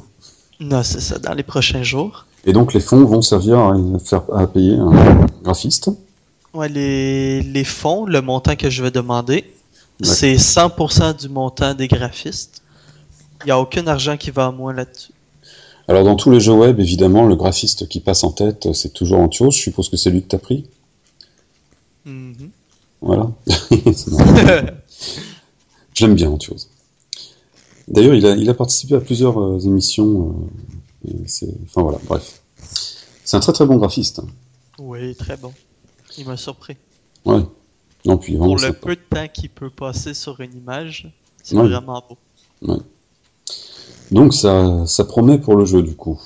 Non, 0.60 0.84
c'est 0.84 1.00
ça, 1.00 1.18
dans 1.18 1.34
les 1.34 1.42
prochains 1.42 1.82
jours. 1.82 2.26
Et 2.44 2.52
donc 2.52 2.74
les 2.74 2.80
fonds 2.80 3.04
vont 3.04 3.22
servir 3.22 3.58
à, 3.58 3.76
faire, 4.04 4.22
à 4.32 4.46
payer 4.46 4.76
un 4.76 5.26
graphiste 5.42 5.90
Ouais, 6.54 6.68
les, 6.68 7.42
les 7.42 7.64
fonds, 7.64 8.04
le 8.04 8.20
montant 8.20 8.54
que 8.54 8.70
je 8.70 8.82
vais 8.82 8.90
demander, 8.90 9.52
c'est 10.02 10.34
100% 10.34 11.18
du 11.18 11.28
montant 11.28 11.74
des 11.74 11.88
graphistes. 11.88 12.62
Il 13.42 13.46
n'y 13.46 13.52
a 13.52 13.58
aucun 13.58 13.86
argent 13.86 14.16
qui 14.16 14.30
va 14.30 14.46
à 14.46 14.50
moi 14.52 14.72
là-dessus. 14.72 15.11
Alors 15.88 16.04
dans 16.04 16.16
tous 16.16 16.30
les 16.30 16.40
jeux 16.40 16.52
web, 16.52 16.78
évidemment, 16.80 17.26
le 17.26 17.36
graphiste 17.36 17.88
qui 17.88 18.00
passe 18.00 18.24
en 18.24 18.30
tête, 18.30 18.72
c'est 18.72 18.92
toujours 18.92 19.18
Antios. 19.18 19.50
Je 19.50 19.58
suppose 19.58 19.88
que 19.88 19.96
c'est 19.96 20.10
lui 20.10 20.22
que 20.22 20.28
tu 20.28 20.36
as 20.36 20.38
pris. 20.38 20.66
Mhm. 22.04 22.50
Voilà. 23.00 23.30
J'aime 25.94 26.14
bien 26.14 26.30
Antios. 26.30 26.68
D'ailleurs, 27.88 28.14
il 28.14 28.26
a, 28.26 28.36
il 28.36 28.48
a 28.48 28.54
participé 28.54 28.94
à 28.94 29.00
plusieurs 29.00 29.40
euh, 29.40 29.58
émissions. 29.58 30.48
Euh, 31.08 31.12
enfin 31.64 31.82
voilà, 31.82 31.98
bref. 32.04 32.42
C'est 33.24 33.36
un 33.36 33.40
très 33.40 33.52
très 33.52 33.66
bon 33.66 33.76
graphiste. 33.76 34.20
Hein. 34.20 34.26
Oui, 34.78 35.14
très 35.16 35.36
bon. 35.36 35.52
Il 36.16 36.26
m'a 36.26 36.36
surpris. 36.36 36.76
Ouais. 37.24 37.42
Non, 38.04 38.18
puis, 38.18 38.36
Pour 38.36 38.58
le 38.58 38.72
peu 38.72 38.96
de 38.96 39.00
temps 39.00 39.28
qu'il 39.28 39.48
peut 39.48 39.70
passer 39.70 40.12
sur 40.14 40.40
une 40.40 40.56
image, 40.56 41.08
c'est 41.42 41.54
vraiment 41.54 42.02
beau. 42.08 42.18
Ouais. 42.62 42.80
Donc 44.12 44.34
ça, 44.34 44.84
ça 44.86 45.04
promet 45.04 45.38
pour 45.38 45.56
le 45.56 45.64
jeu 45.64 45.82
du 45.82 45.96
coup. 45.96 46.20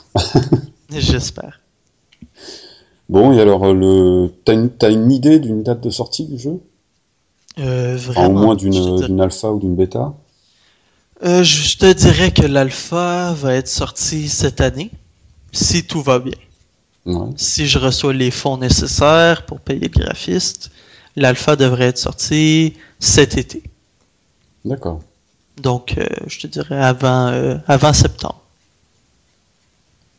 J'espère. 0.90 1.60
Bon, 3.08 3.32
et 3.32 3.40
alors, 3.40 3.72
le... 3.72 4.28
t'as 4.44 4.90
une, 4.90 5.12
idée 5.12 5.38
d'une 5.38 5.62
date 5.62 5.82
de 5.82 5.90
sortie 5.90 6.26
du 6.26 6.38
jeu? 6.38 6.60
Euh, 7.58 7.96
Vraiment. 7.96 8.40
au 8.40 8.44
moins 8.44 8.54
d'une 8.56 9.20
alpha 9.20 9.52
ou 9.52 9.60
d'une 9.60 9.76
bêta? 9.76 10.14
Euh, 11.24 11.44
Je 11.44 11.78
te 11.78 11.92
dirais 11.92 12.32
que 12.32 12.44
l'alpha 12.44 13.32
va 13.34 13.54
être 13.54 13.68
sortie 13.68 14.28
cette 14.28 14.60
année, 14.60 14.90
si 15.52 15.84
tout 15.84 16.02
va 16.02 16.18
bien. 16.18 16.34
Ouais. 17.06 17.28
Si 17.36 17.66
je 17.66 17.78
reçois 17.78 18.12
les 18.12 18.32
fonds 18.32 18.58
nécessaires 18.58 19.46
pour 19.46 19.60
payer 19.60 19.88
le 19.94 20.00
graphiste, 20.00 20.72
l'alpha 21.14 21.54
devrait 21.54 21.86
être 21.86 21.98
sortie 21.98 22.74
cet 22.98 23.38
été. 23.38 23.62
D'accord. 24.64 25.00
Donc, 25.56 25.94
euh, 25.96 26.06
je 26.26 26.40
te 26.40 26.46
dirais 26.46 26.82
avant, 26.82 27.28
euh, 27.28 27.56
avant 27.66 27.92
septembre. 27.92 28.40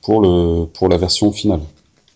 Pour, 0.01 0.21
le, 0.21 0.65
pour 0.65 0.89
la 0.89 0.97
version 0.97 1.31
finale 1.31 1.61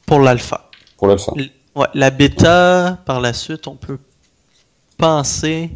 Pour 0.06 0.20
l'alpha. 0.20 0.70
Pour 0.98 1.08
l'alpha. 1.08 1.34
Ouais, 1.76 1.88
la 1.94 2.10
bêta, 2.10 2.98
par 3.06 3.22
la 3.22 3.34
suite, 3.34 3.68
on 3.68 3.76
peut 3.76 3.98
penser 4.98 5.70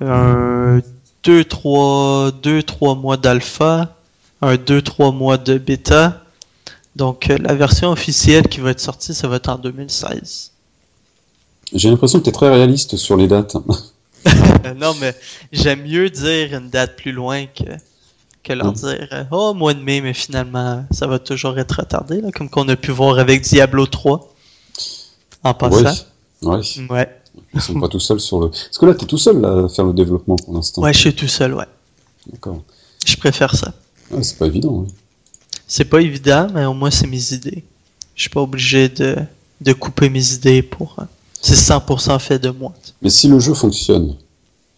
un 0.00 0.80
2-3 1.24 2.98
mois 2.98 3.16
d'alpha, 3.16 3.96
un 4.42 4.54
2-3 4.54 5.14
mois 5.14 5.38
de 5.38 5.58
bêta. 5.58 6.22
Donc, 6.96 7.30
euh, 7.30 7.38
la 7.38 7.54
version 7.54 7.90
officielle 7.90 8.48
qui 8.48 8.60
va 8.60 8.70
être 8.70 8.80
sortie, 8.80 9.14
ça 9.14 9.28
va 9.28 9.36
être 9.36 9.48
en 9.48 9.58
2016. 9.58 10.52
J'ai 11.72 11.90
l'impression 11.90 12.18
que 12.18 12.24
tu 12.24 12.30
es 12.30 12.32
très 12.32 12.50
réaliste 12.50 12.96
sur 12.96 13.16
les 13.16 13.26
dates. 13.26 13.56
non, 14.76 14.94
mais 15.00 15.14
j'aime 15.52 15.82
mieux 15.82 16.10
dire 16.10 16.54
une 16.54 16.70
date 16.70 16.96
plus 16.96 17.12
loin 17.12 17.46
que, 17.46 17.64
que 18.42 18.52
leur 18.52 18.72
dire 18.72 19.08
euh, 19.12 19.24
Oh, 19.30 19.54
mois 19.54 19.74
de 19.74 19.80
mai, 19.80 20.00
mais 20.00 20.14
finalement, 20.14 20.84
ça 20.90 21.06
va 21.06 21.18
toujours 21.18 21.58
être 21.58 21.80
retardé, 21.80 22.20
là, 22.20 22.30
comme 22.32 22.48
qu'on 22.48 22.68
a 22.68 22.76
pu 22.76 22.90
voir 22.90 23.18
avec 23.18 23.42
Diablo 23.42 23.86
3 23.86 24.34
en 25.44 25.54
passant. 25.54 26.04
Ouais. 26.42 26.60
ouais. 26.90 27.08
Ils 27.54 27.60
sont 27.60 27.78
pas 27.78 27.88
tout 27.88 28.00
seuls 28.00 28.20
sur 28.20 28.40
le. 28.40 28.48
Parce 28.48 28.78
que 28.78 28.86
là, 28.86 28.94
tu 28.94 29.04
es 29.04 29.06
tout 29.06 29.18
seul 29.18 29.44
à 29.44 29.68
faire 29.68 29.84
le 29.84 29.92
développement 29.92 30.36
pour 30.36 30.54
l'instant. 30.54 30.82
Ouais, 30.82 30.92
je 30.92 30.98
suis 30.98 31.14
tout 31.14 31.28
seul, 31.28 31.54
ouais. 31.54 31.66
D'accord. 32.30 32.62
Je 33.04 33.16
préfère 33.16 33.54
ça. 33.54 33.72
C'est 34.22 34.38
pas 34.38 34.46
évident. 34.46 34.86
C'est 35.66 35.84
pas 35.84 36.00
évident, 36.00 36.48
mais 36.52 36.64
au 36.64 36.74
moins, 36.74 36.90
c'est 36.90 37.06
mes 37.06 37.32
idées. 37.32 37.64
Je 38.14 38.22
suis 38.22 38.30
pas 38.30 38.40
obligé 38.40 38.88
de, 38.88 39.16
de 39.60 39.72
couper 39.72 40.08
mes 40.08 40.32
idées 40.32 40.62
pour. 40.62 40.96
Euh, 40.98 41.04
c'est 41.46 41.72
100% 41.72 42.18
fait 42.18 42.38
de 42.40 42.50
moi. 42.50 42.74
Mais 43.02 43.10
si 43.10 43.28
le 43.28 43.38
jeu 43.38 43.54
fonctionne, 43.54 44.16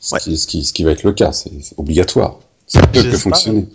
ce, 0.01 0.17
qui, 0.19 0.37
ce, 0.37 0.73
qui, 0.73 0.85
va 0.85 0.93
être 0.93 1.03
le 1.03 1.13
cas, 1.13 1.33
c'est 1.33 1.51
obligatoire. 1.79 2.39
Ça 2.67 2.87
peut 2.87 3.03
que 3.03 3.17
fonctionner. 3.17 3.67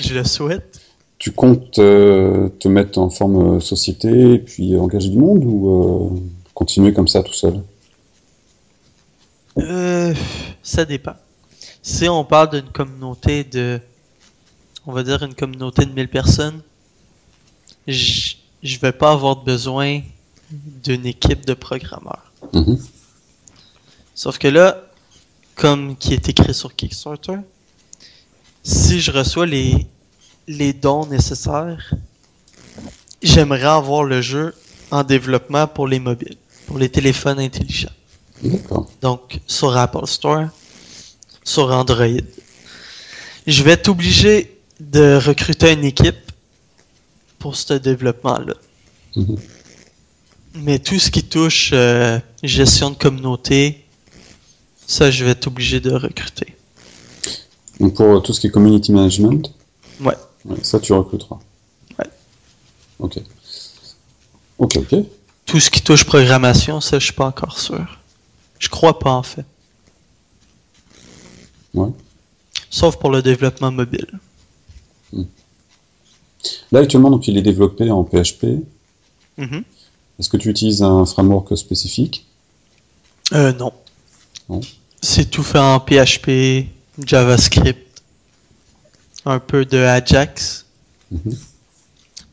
Je 0.00 0.14
le 0.14 0.24
souhaite. 0.24 0.80
Tu 1.18 1.32
comptes 1.32 1.78
euh, 1.78 2.48
te 2.58 2.68
mettre 2.68 2.98
en 2.98 3.10
forme 3.10 3.56
euh, 3.56 3.60
société 3.60 4.34
et 4.34 4.38
puis 4.38 4.76
engager 4.78 5.10
du 5.10 5.18
monde 5.18 5.44
ou 5.44 6.14
euh, 6.16 6.20
continuer 6.54 6.94
comme 6.94 7.08
ça 7.08 7.22
tout 7.22 7.34
seul? 7.34 7.60
Ça 10.62 10.84
dépend. 10.84 11.16
Si 11.82 12.08
on 12.08 12.24
parle 12.24 12.50
d'une 12.50 12.70
communauté 12.70 13.44
de, 13.44 13.80
on 14.86 14.92
va 14.92 15.02
dire 15.02 15.22
une 15.22 15.34
communauté 15.34 15.84
de 15.84 15.92
1000 15.92 16.08
personnes, 16.08 16.62
je, 17.86 18.36
je 18.62 18.78
vais 18.78 18.92
pas 18.92 19.10
avoir 19.10 19.42
besoin 19.42 20.00
d'une 20.50 21.04
équipe 21.04 21.44
de 21.44 21.54
programmeurs. 21.54 22.27
Mhm. 22.52 22.78
Sauf 24.14 24.38
que 24.38 24.48
là, 24.48 24.82
comme 25.54 25.96
qui 25.96 26.14
est 26.14 26.28
écrit 26.28 26.54
sur 26.54 26.74
Kickstarter, 26.74 27.38
si 28.62 29.00
je 29.00 29.10
reçois 29.10 29.46
les, 29.46 29.86
les 30.46 30.72
dons 30.72 31.06
nécessaires, 31.06 31.94
j'aimerais 33.22 33.64
avoir 33.64 34.04
le 34.04 34.20
jeu 34.20 34.54
en 34.90 35.04
développement 35.04 35.66
pour 35.66 35.86
les 35.86 35.98
mobiles, 35.98 36.36
pour 36.66 36.78
les 36.78 36.88
téléphones 36.88 37.38
intelligents. 37.38 37.92
Donc, 39.00 39.40
sur 39.46 39.76
Apple 39.76 40.06
Store, 40.06 40.48
sur 41.44 41.72
Android. 41.72 42.22
Je 43.46 43.62
vais 43.62 43.72
être 43.72 43.88
obligé 43.88 44.58
de 44.80 45.16
recruter 45.16 45.72
une 45.72 45.84
équipe 45.84 46.32
pour 47.38 47.56
ce 47.56 47.74
développement-là. 47.74 48.54
Mhm. 49.16 49.36
Mais 50.54 50.78
tout 50.78 50.98
ce 50.98 51.10
qui 51.10 51.22
touche 51.22 51.70
euh, 51.72 52.18
gestion 52.42 52.90
de 52.90 52.96
communauté, 52.96 53.84
ça, 54.86 55.10
je 55.10 55.24
vais 55.24 55.32
être 55.32 55.46
obligé 55.46 55.80
de 55.80 55.92
recruter. 55.92 56.56
Donc 57.80 57.94
pour 57.94 58.06
euh, 58.06 58.20
tout 58.20 58.32
ce 58.32 58.40
qui 58.40 58.48
est 58.48 58.50
community 58.50 58.92
management? 58.92 59.52
Ouais. 60.00 60.16
ça, 60.62 60.80
tu 60.80 60.92
recruteras. 60.92 61.38
Ouais. 61.98 62.06
Ok. 62.98 63.18
Ok, 64.58 64.76
ok. 64.76 65.04
Tout 65.46 65.60
ce 65.60 65.70
qui 65.70 65.80
touche 65.80 66.04
programmation, 66.04 66.80
ça, 66.80 66.98
je 66.98 67.04
suis 67.04 67.14
pas 67.14 67.26
encore 67.26 67.58
sûr. 67.58 67.98
Je 68.58 68.68
crois 68.68 68.98
pas, 68.98 69.12
en 69.12 69.22
fait. 69.22 69.44
Ouais. 71.74 71.90
Sauf 72.70 72.96
pour 72.96 73.10
le 73.10 73.22
développement 73.22 73.70
mobile. 73.70 74.18
Hmm. 75.12 75.24
Là, 76.72 76.80
actuellement, 76.80 77.10
donc, 77.10 77.28
il 77.28 77.36
est 77.38 77.42
développé 77.42 77.90
en 77.90 78.04
PHP. 78.04 78.64
Mm 79.36 79.60
est-ce 80.18 80.28
que 80.28 80.36
tu 80.36 80.50
utilises 80.50 80.82
un 80.82 81.04
framework 81.04 81.56
spécifique 81.56 82.26
euh, 83.32 83.52
Non. 83.52 83.72
C'est 85.00 85.30
tout 85.30 85.42
fait 85.44 85.58
en 85.58 85.78
PHP, 85.78 86.68
JavaScript, 87.04 88.02
un 89.24 89.38
peu 89.38 89.64
de 89.64 89.78
Ajax 89.78 90.66
mhm. 91.12 91.36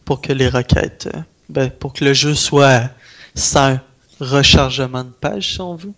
pour 0.04 0.22
que 0.22 0.34
les 0.34 0.50
requêtes, 0.50 1.10
euh, 1.14 1.20
ben, 1.50 1.70
pour 1.70 1.94
que 1.94 2.04
le 2.06 2.14
jeu 2.14 2.34
soit 2.34 2.90
sans 3.36 3.80
rechargement 4.20 5.04
de 5.04 5.10
page, 5.10 5.54
si 5.54 5.62
on 5.62 5.76
veut. 5.76 5.94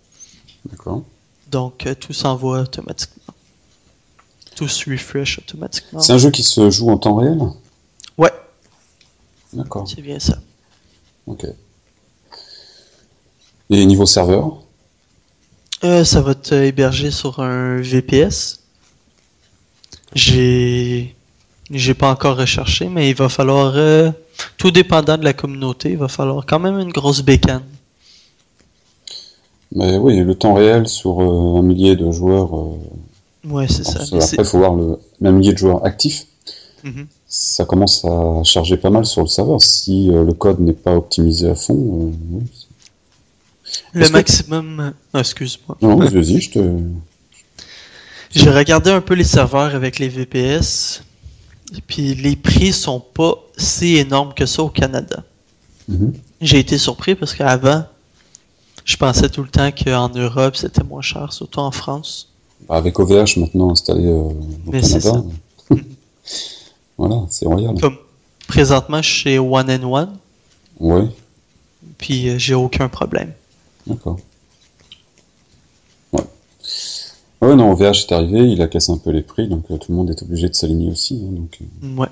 D'accord. 0.66 1.04
Donc, 1.50 1.86
euh, 1.86 1.96
tout 1.96 2.14
s'envoie 2.14 2.62
automatiquement. 2.62 3.34
Tout 4.56 4.68
se 4.68 4.90
refresh 4.90 5.40
automatiquement. 5.40 6.02
C'est 6.02 6.14
un 6.14 6.18
jeu 6.18 6.32
qui 6.32 6.44
se 6.44 6.70
joue 6.70 6.90
en 6.90 6.98
temps 6.98 7.16
réel? 7.16 7.40
Ouais. 8.18 8.34
D'accord. 9.54 9.88
C'est 9.88 10.02
bien 10.02 10.20
ça. 10.20 10.40
Ok. 11.28 11.46
Et 13.70 13.86
niveau 13.86 14.06
serveur 14.06 14.62
euh, 15.84 16.04
Ça 16.04 16.22
va 16.22 16.32
être 16.32 16.54
hébergé 16.54 17.12
sur 17.12 17.40
un 17.40 17.82
VPS. 17.82 18.60
J'ai 20.14 21.14
j'ai 21.70 21.94
pas 21.94 22.10
encore 22.10 22.38
recherché, 22.38 22.88
mais 22.88 23.10
il 23.10 23.16
va 23.16 23.28
falloir, 23.28 23.74
euh, 23.76 24.10
tout 24.58 24.72
dépendant 24.72 25.18
de 25.18 25.26
la 25.26 25.34
communauté, 25.34 25.92
il 25.92 25.98
va 25.98 26.08
falloir 26.08 26.46
quand 26.46 26.60
même 26.60 26.80
une 26.80 26.94
grosse 26.94 27.22
bécane. 27.22 27.64
Mais 29.76 29.98
oui, 29.98 30.18
le 30.22 30.34
temps 30.34 30.54
réel 30.54 30.88
sur 30.88 31.20
euh, 31.22 31.60
un 31.60 31.62
millier 31.62 31.98
de 31.98 32.10
joueurs. 32.10 32.52
ouais, 33.44 33.68
c'est 33.68 33.84
ça. 33.84 34.00
Après, 34.02 34.38
il 34.38 34.46
faut 34.46 34.60
voir 34.60 34.76
le 34.76 34.98
un 35.22 35.32
millier 35.34 35.52
de 35.52 35.58
joueurs 35.58 35.86
actifs. 35.86 36.26
Mhm. 36.86 37.08
Ça 37.28 37.66
commence 37.66 38.06
à 38.06 38.42
charger 38.46 38.78
pas 38.78 38.90
mal 38.90 39.06
sur 39.06 39.24
le 39.24 39.28
serveur. 39.28 39.62
Si 39.62 40.08
le 40.08 40.32
code 40.32 40.62
n'est 40.62 40.72
pas 40.72 40.96
optimisé 40.96 41.50
à 41.50 41.56
fond, 41.56 42.14
le 43.94 44.10
maximum. 44.10 44.94
Ah, 45.14 45.20
excuse-moi. 45.20 45.78
Non, 45.82 45.98
vas-y, 45.98 46.42
je 46.42 46.52
te. 46.52 46.80
J'ai 48.32 48.52
regardé 48.52 48.92
un 48.92 49.02
peu 49.02 49.14
les 49.14 49.24
serveurs 49.24 49.74
avec 49.74 50.00
les 50.00 50.10
VPS. 50.10 51.04
Puis 51.86 52.16
les 52.16 52.36
prix 52.36 52.72
sont 52.72 53.00
pas 53.00 53.36
si 53.58 53.98
énormes 53.98 54.34
que 54.34 54.46
ça 54.46 54.64
au 54.64 54.70
Canada. 54.70 55.24
Mhm. 55.88 56.14
J'ai 56.42 56.60
été 56.60 56.78
surpris 56.78 57.16
parce 57.16 57.34
qu'avant, 57.34 57.86
je 58.86 58.96
pensais 58.96 59.30
tout 59.30 59.44
le 59.44 59.50
temps 59.50 59.72
qu'en 59.72 60.10
Europe, 60.10 60.56
c'était 60.56 60.84
moins 60.84 61.02
cher, 61.02 61.34
surtout 61.34 61.60
en 61.60 61.72
France. 61.72 62.30
Bah, 62.68 62.76
avec 62.76 63.00
OVH 63.00 63.38
maintenant 63.38 63.72
installé 63.72 64.06
euh, 64.06 64.12
au 64.12 64.36
Mais 64.72 64.82
c'est 64.82 65.02
Canada. 65.02 65.24
voilà, 66.98 67.22
c'est 67.30 67.46
royal. 67.46 67.80
Comme 67.80 67.98
présentement, 68.48 69.02
je 69.02 69.10
suis 69.10 69.20
chez 69.22 69.40
One 69.40 69.70
and 69.70 69.92
One, 69.92 70.18
Ouais, 70.80 71.08
puis 71.98 72.30
euh, 72.30 72.38
j'ai 72.38 72.54
aucun 72.54 72.88
problème. 72.88 73.34
D'accord. 73.88 74.18
Ouais. 76.14 76.22
Ouais, 77.42 77.56
non, 77.56 77.72
OVH 77.72 77.84
est 77.84 78.12
arrivé, 78.12 78.52
il 78.52 78.62
a 78.62 78.68
cassé 78.68 78.92
un 78.92 78.98
peu 78.98 79.12
les 79.12 79.22
prix, 79.22 79.48
donc 79.48 79.64
euh, 79.72 79.78
tout 79.78 79.92
le 79.92 79.98
monde 79.98 80.10
est 80.10 80.22
obligé 80.22 80.50
de 80.50 80.54
s'aligner 80.54 80.92
aussi. 80.92 81.24
hein, 81.24 81.32
donc, 81.34 81.60
euh. 81.62 81.96
Ouais. 82.02 82.08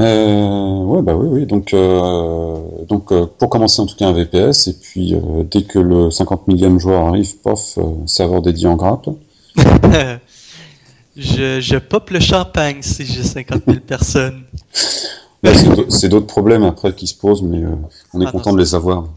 Euh, 0.00 0.84
ouais, 0.84 1.02
bah 1.02 1.14
oui, 1.14 1.28
oui. 1.30 1.46
Donc, 1.46 1.74
euh, 1.74 2.58
donc 2.88 3.12
euh, 3.12 3.26
pour 3.38 3.50
commencer 3.50 3.82
en 3.82 3.86
tout 3.86 3.96
cas 3.96 4.06
un 4.06 4.12
VPS, 4.12 4.68
et 4.68 4.72
puis 4.72 5.14
dès 5.50 5.62
que 5.64 5.78
le 5.78 6.10
50 6.10 6.48
millième 6.48 6.80
joueur 6.80 7.06
arrive, 7.08 7.36
pof, 7.38 7.78
serveur 8.06 8.40
dédié 8.40 8.66
en 8.66 8.76
grappe. 8.76 9.10
je, 11.16 11.60
je 11.60 11.76
pop 11.76 12.08
le 12.10 12.20
champagne 12.20 12.78
si 12.80 13.04
j'ai 13.04 13.22
50 13.22 13.62
000 13.66 13.80
personnes. 13.86 14.42
C'est 15.42 15.68
d'au- 15.74 15.88
c'est 15.90 16.08
d'autres 16.10 16.26
problèmes 16.26 16.64
après 16.64 16.94
qui 16.94 17.06
se 17.06 17.14
posent, 17.14 17.42
mais 17.42 17.62
euh, 17.64 17.70
on 18.12 18.20
est 18.20 18.26
Ah, 18.26 18.32
content 18.32 18.50
non, 18.50 18.56
de 18.56 18.62
les 18.62 18.74
avoir. 18.74 19.08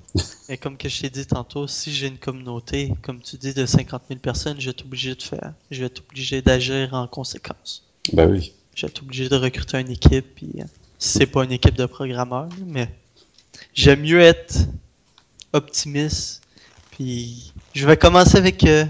Et 0.47 0.57
comme 0.57 0.77
que 0.77 0.87
je 0.87 1.01
t'ai 1.01 1.09
dit 1.09 1.25
tantôt, 1.25 1.67
si 1.67 1.91
j'ai 1.91 2.07
une 2.07 2.17
communauté, 2.17 2.93
comme 3.01 3.19
tu 3.19 3.35
dis, 3.35 3.53
de 3.53 3.65
50 3.65 4.03
000 4.07 4.19
personnes, 4.21 4.55
je 4.59 4.65
vais 4.65 4.71
être 4.71 4.85
obligé 4.85 5.15
de 5.15 5.21
faire. 5.21 5.53
Je 5.69 5.81
vais 5.81 5.87
être 5.87 6.01
obligé 6.09 6.41
d'agir 6.41 6.93
en 6.93 7.07
conséquence. 7.07 7.83
Bah 8.13 8.25
oui. 8.25 8.53
Je 8.75 8.85
vais 8.85 8.89
être 8.89 9.01
obligé 9.01 9.27
de 9.27 9.35
recruter 9.35 9.79
une 9.79 9.91
équipe, 9.91 10.35
puis 10.35 10.51
euh, 10.59 10.63
c'est 10.97 11.25
pas 11.25 11.43
une 11.43 11.51
équipe 11.51 11.75
de 11.75 11.85
programmeurs, 11.85 12.49
mais 12.65 12.89
j'aime 13.73 14.01
mieux 14.01 14.21
être 14.21 14.59
optimiste. 15.51 16.41
Puis 16.91 17.53
je 17.73 17.85
vais 17.85 17.97
commencer 17.97 18.37
avec 18.37 18.63
euh, 18.63 18.85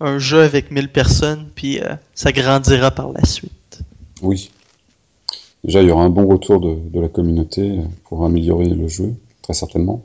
un 0.00 0.18
jeu 0.18 0.42
avec 0.42 0.70
1000 0.72 0.88
personnes, 0.88 1.48
puis 1.54 1.80
euh, 1.80 1.94
ça 2.14 2.32
grandira 2.32 2.90
par 2.90 3.12
la 3.12 3.24
suite. 3.24 3.80
Oui. 4.20 4.50
Déjà, 5.64 5.80
il 5.80 5.88
y 5.88 5.90
aura 5.92 6.02
un 6.02 6.10
bon 6.10 6.26
retour 6.26 6.60
de, 6.60 6.76
de 6.90 7.00
la 7.00 7.08
communauté 7.08 7.62
euh, 7.62 7.82
pour 8.04 8.24
améliorer 8.24 8.68
le 8.68 8.88
jeu, 8.88 9.14
très 9.42 9.54
certainement. 9.54 10.04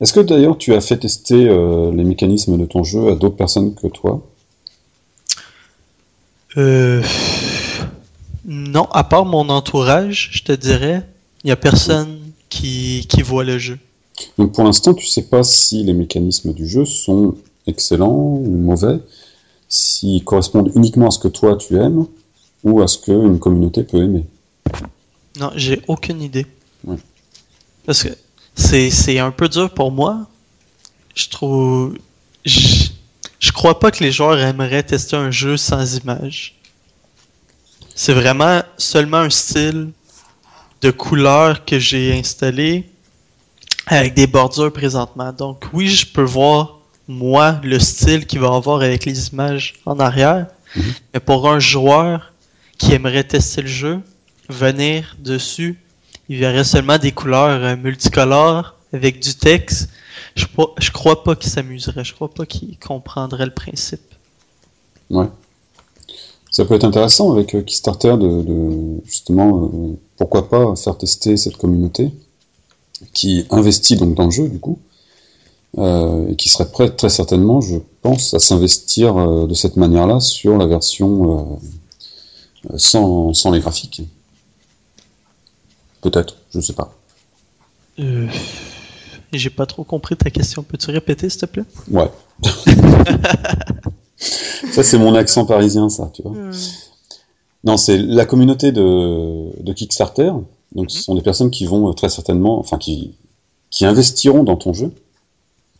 Est-ce 0.00 0.12
que 0.12 0.20
d'ailleurs 0.20 0.58
tu 0.58 0.74
as 0.74 0.80
fait 0.80 0.96
tester 0.96 1.48
euh, 1.48 1.92
les 1.92 2.02
mécanismes 2.02 2.58
de 2.58 2.66
ton 2.66 2.82
jeu 2.82 3.08
à 3.08 3.14
d'autres 3.14 3.36
personnes 3.36 3.74
que 3.74 3.86
toi? 3.86 4.26
Euh, 6.56 7.02
non, 8.44 8.84
à 8.90 9.04
part 9.04 9.24
mon 9.24 9.48
entourage, 9.48 10.30
je 10.32 10.42
te 10.42 10.52
dirais, 10.52 11.02
il 11.44 11.48
y 11.48 11.52
a 11.52 11.56
personne 11.56 12.18
qui, 12.48 13.06
qui 13.08 13.22
voit 13.22 13.44
le 13.44 13.58
jeu. 13.58 13.78
Donc 14.38 14.52
pour 14.52 14.64
l'instant, 14.64 14.94
tu 14.94 15.06
sais 15.06 15.22
pas 15.28 15.42
si 15.44 15.84
les 15.84 15.92
mécanismes 15.92 16.52
du 16.52 16.66
jeu 16.68 16.84
sont 16.84 17.36
excellents 17.66 18.12
ou 18.14 18.50
mauvais, 18.50 18.98
s'ils 19.68 20.24
correspondent 20.24 20.70
uniquement 20.74 21.06
à 21.06 21.10
ce 21.10 21.18
que 21.18 21.28
toi 21.28 21.56
tu 21.56 21.76
aimes 21.76 22.06
ou 22.64 22.82
à 22.82 22.88
ce 22.88 22.98
qu'une 22.98 23.38
communauté 23.38 23.84
peut 23.84 24.02
aimer. 24.02 24.24
Non, 25.38 25.52
j'ai 25.56 25.82
aucune 25.88 26.22
idée. 26.22 26.46
Ouais. 26.84 26.96
Parce 27.86 28.02
que 28.02 28.08
c'est, 28.54 29.18
un 29.18 29.30
peu 29.30 29.48
dur 29.48 29.70
pour 29.70 29.90
moi. 29.90 30.26
Je 31.14 31.28
trouve. 31.28 31.98
Je, 32.44 32.88
je 33.40 33.52
crois 33.52 33.78
pas 33.78 33.90
que 33.90 34.02
les 34.02 34.12
joueurs 34.12 34.38
aimeraient 34.38 34.82
tester 34.82 35.16
un 35.16 35.30
jeu 35.30 35.56
sans 35.56 35.96
images. 35.96 36.54
C'est 37.94 38.14
vraiment 38.14 38.62
seulement 38.76 39.18
un 39.18 39.30
style 39.30 39.90
de 40.82 40.90
couleur 40.90 41.64
que 41.64 41.78
j'ai 41.78 42.18
installé 42.18 42.88
avec 43.86 44.14
des 44.14 44.26
bordures 44.26 44.72
présentement. 44.72 45.32
Donc 45.32 45.64
oui, 45.72 45.88
je 45.88 46.06
peux 46.06 46.22
voir 46.22 46.78
moi 47.06 47.60
le 47.62 47.78
style 47.78 48.26
qu'il 48.26 48.40
va 48.40 48.54
avoir 48.54 48.82
avec 48.82 49.04
les 49.04 49.28
images 49.28 49.74
en 49.84 49.98
arrière. 50.00 50.46
Mhm. 50.76 50.94
Mais 51.12 51.20
pour 51.20 51.48
un 51.48 51.58
joueur 51.58 52.32
qui 52.78 52.92
aimerait 52.92 53.24
tester 53.24 53.62
le 53.62 53.68
jeu, 53.68 54.00
venir 54.48 55.16
dessus, 55.20 55.78
il 56.28 56.38
verrait 56.38 56.64
seulement 56.64 56.98
des 56.98 57.12
couleurs 57.12 57.62
euh, 57.62 57.76
multicolores 57.76 58.74
avec 58.92 59.20
du 59.20 59.34
texte. 59.34 59.90
Je, 60.34 60.46
je 60.78 60.90
crois 60.90 61.22
pas 61.22 61.36
qu'il 61.36 61.50
s'amuserait. 61.50 62.04
Je 62.04 62.14
crois 62.14 62.32
pas 62.32 62.46
qu'il 62.46 62.78
comprendrait 62.78 63.46
le 63.46 63.54
principe. 63.54 64.14
Ouais. 65.10 65.26
Ça 66.50 66.64
peut 66.64 66.74
être 66.74 66.84
intéressant 66.84 67.32
avec 67.32 67.54
euh, 67.54 67.62
Kickstarter 67.62 68.16
de, 68.16 69.00
justement 69.04 69.64
euh, 69.64 69.98
pourquoi 70.16 70.48
pas 70.48 70.74
faire 70.76 70.96
tester 70.96 71.36
cette 71.36 71.56
communauté 71.56 72.10
qui 73.12 73.44
investit 73.50 73.96
donc 73.96 74.14
dans 74.14 74.24
le 74.26 74.30
jeu 74.30 74.48
du 74.48 74.58
coup 74.60 74.78
et 75.76 76.36
qui 76.36 76.48
serait 76.48 76.70
prête 76.70 76.96
très 76.96 77.08
certainement, 77.08 77.60
je 77.60 77.78
pense, 78.00 78.32
à 78.32 78.38
s'investir 78.38 79.16
de 79.48 79.54
cette 79.54 79.76
manière-là 79.76 80.20
sur 80.20 80.56
la 80.56 80.68
version 80.68 81.58
sans, 82.76 83.34
sans 83.34 83.50
les 83.50 83.58
graphiques. 83.58 84.02
Peut-être, 86.04 86.36
je 86.52 86.60
sais 86.60 86.74
pas. 86.74 86.94
Euh, 87.98 88.28
J'ai 89.32 89.50
pas 89.50 89.66
trop 89.66 89.82
compris 89.84 90.16
ta 90.16 90.28
question. 90.30 90.62
Peux-tu 90.62 90.90
répéter, 90.90 91.28
s'il 91.30 91.40
te 91.40 91.46
plaît? 91.46 91.64
Ouais. 91.90 92.10
ça 94.16 94.82
c'est 94.82 94.98
mon 94.98 95.14
accent 95.14 95.46
parisien, 95.46 95.88
ça, 95.88 96.10
tu 96.14 96.22
vois. 96.22 96.34
Non, 97.64 97.76
c'est 97.78 97.96
la 97.98 98.26
communauté 98.26 98.70
de, 98.72 99.62
de 99.62 99.72
Kickstarter. 99.72 100.30
Donc, 100.74 100.90
ce 100.90 100.98
Mhm. 100.98 101.02
sont 101.02 101.14
des 101.14 101.22
personnes 101.22 101.50
qui 101.50 101.66
vont 101.66 101.88
euh, 101.88 101.92
très 101.92 102.08
certainement, 102.10 102.58
enfin, 102.58 102.78
qui, 102.78 103.14
qui 103.70 103.86
investiront 103.86 104.44
dans 104.44 104.56
ton 104.56 104.72
jeu, 104.74 104.92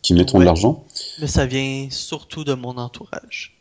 qui 0.01 0.13
mettront 0.13 0.39
de 0.39 0.45
l'argent. 0.45 0.83
Mais 1.19 1.27
ça 1.27 1.45
vient 1.45 1.87
surtout 1.91 2.43
de 2.43 2.53
mon 2.53 2.77
entourage. 2.77 3.55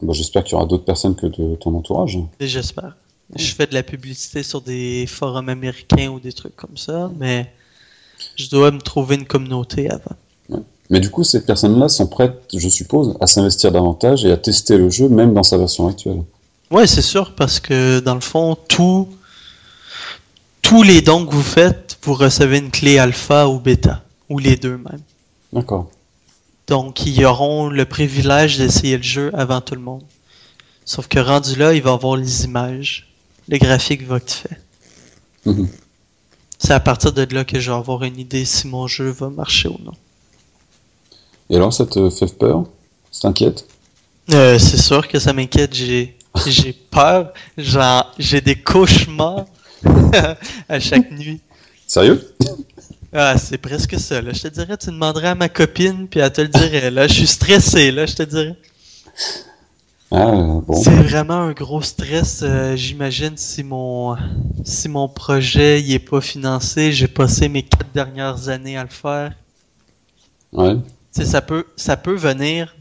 Bah, 0.00 0.12
J'espère 0.14 0.44
qu'il 0.44 0.52
y 0.52 0.54
aura 0.54 0.64
d'autres 0.66 0.84
personnes 0.84 1.14
que 1.16 1.26
de 1.26 1.56
ton 1.56 1.74
entourage. 1.74 2.18
Et 2.40 2.46
j'espère. 2.46 2.96
Je 3.34 3.46
fais 3.46 3.66
de 3.66 3.74
la 3.74 3.82
publicité 3.82 4.42
sur 4.42 4.60
des 4.60 5.06
forums 5.06 5.48
américains 5.48 6.08
ou 6.08 6.20
des 6.20 6.32
trucs 6.32 6.56
comme 6.56 6.76
ça, 6.76 7.10
mais 7.18 7.52
je 8.36 8.48
dois 8.48 8.70
me 8.70 8.80
trouver 8.80 9.16
une 9.16 9.26
communauté 9.26 9.90
avant. 9.90 10.16
Mais 10.90 11.00
du 11.00 11.10
coup, 11.10 11.24
ces 11.24 11.44
personnes-là 11.44 11.88
sont 11.88 12.06
prêtes, 12.06 12.42
je 12.54 12.68
suppose, 12.68 13.16
à 13.20 13.26
s'investir 13.26 13.72
davantage 13.72 14.24
et 14.24 14.32
à 14.32 14.36
tester 14.36 14.76
le 14.76 14.90
jeu, 14.90 15.08
même 15.08 15.32
dans 15.32 15.42
sa 15.42 15.56
version 15.56 15.88
actuelle. 15.88 16.22
Ouais, 16.70 16.86
c'est 16.86 17.02
sûr, 17.02 17.34
parce 17.34 17.58
que 17.58 18.00
dans 18.00 18.14
le 18.14 18.20
fond, 18.20 18.56
tout, 18.68 19.08
tous 20.60 20.82
les 20.82 21.00
dons 21.00 21.24
que 21.24 21.32
vous 21.32 21.42
faites, 21.42 21.98
vous 22.02 22.14
recevez 22.14 22.58
une 22.58 22.70
clé 22.70 22.98
alpha 22.98 23.48
ou 23.48 23.58
bêta, 23.58 24.02
ou 24.28 24.38
les 24.38 24.56
deux 24.56 24.76
même. 24.76 25.00
D'accord. 25.52 25.90
Donc, 26.66 27.06
ils 27.06 27.24
auront 27.24 27.68
le 27.68 27.84
privilège 27.86 28.58
d'essayer 28.58 28.96
le 28.98 29.02
jeu 29.02 29.30
avant 29.34 29.60
tout 29.60 29.74
le 29.74 29.80
monde. 29.80 30.02
Sauf 30.84 31.08
que 31.08 31.18
rendu 31.18 31.56
là, 31.56 31.72
il 31.72 31.82
va 31.82 31.92
avoir 31.92 32.16
les 32.16 32.44
images. 32.44 33.08
Le 33.48 33.58
graphique 33.58 34.06
va 34.06 34.16
être 34.16 34.32
fait. 34.32 34.60
Mhm. 35.44 35.68
C'est 36.58 36.72
à 36.72 36.80
partir 36.80 37.12
de 37.12 37.26
là 37.34 37.44
que 37.44 37.60
je 37.60 37.70
vais 37.70 37.76
avoir 37.76 38.04
une 38.04 38.18
idée 38.18 38.44
si 38.44 38.66
mon 38.66 38.86
jeu 38.86 39.10
va 39.10 39.28
marcher 39.28 39.68
ou 39.68 39.78
non. 39.84 39.92
Et 41.50 41.56
alors, 41.56 41.72
ça 41.72 41.84
te 41.84 42.08
fait 42.08 42.38
peur? 42.38 42.64
Ça 43.10 43.28
t'inquiète? 43.28 43.66
Euh, 44.32 44.58
c'est 44.58 44.80
sûr 44.80 45.06
que 45.06 45.18
ça 45.18 45.32
m'inquiète. 45.32 45.74
J'ai, 45.74 46.16
j'ai 46.46 46.72
peur. 46.72 47.32
J'ai 48.18 48.40
des 48.40 48.56
cauchemars 48.56 49.44
à 50.68 50.80
chaque 50.80 51.10
nuit. 51.10 51.40
Sérieux? 51.86 52.34
Ah, 53.12 53.36
c'est 53.38 53.58
presque 53.58 54.00
ça. 54.00 54.22
Là. 54.22 54.32
Je 54.32 54.42
te 54.42 54.48
dirais, 54.48 54.76
tu 54.76 54.86
demanderais 54.86 55.28
à 55.28 55.34
ma 55.34 55.48
copine, 55.48 56.08
puis 56.08 56.20
elle 56.20 56.32
te 56.32 56.40
le 56.40 56.48
dirait. 56.48 56.90
Là, 56.90 57.06
je 57.06 57.12
suis 57.12 57.26
stressé. 57.26 57.90
Là, 57.90 58.06
je 58.06 58.14
te 58.14 58.22
dirais. 58.22 58.56
Ah, 60.10 60.60
bon. 60.66 60.74
C'est 60.82 60.94
vraiment 61.02 61.34
un 61.42 61.52
gros 61.52 61.82
stress. 61.82 62.40
euh, 62.42 62.76
J'imagine 62.76 63.36
si 63.36 63.62
mon 63.64 64.16
si 64.64 64.88
mon 64.88 65.08
projet 65.08 65.80
il 65.82 65.92
est 65.92 65.98
pas 65.98 66.20
financé, 66.20 66.92
j'ai 66.92 67.08
passé 67.08 67.48
mes 67.48 67.62
quatre 67.64 67.92
dernières 67.92 68.48
années 68.48 68.76
à 68.76 68.84
le 68.84 68.90
faire. 68.90 69.32
Ouais. 70.52 70.76
Ça 71.12 71.42
peut 71.42 71.66
ça 71.76 71.96
peut 71.96 72.14
venir 72.14 72.74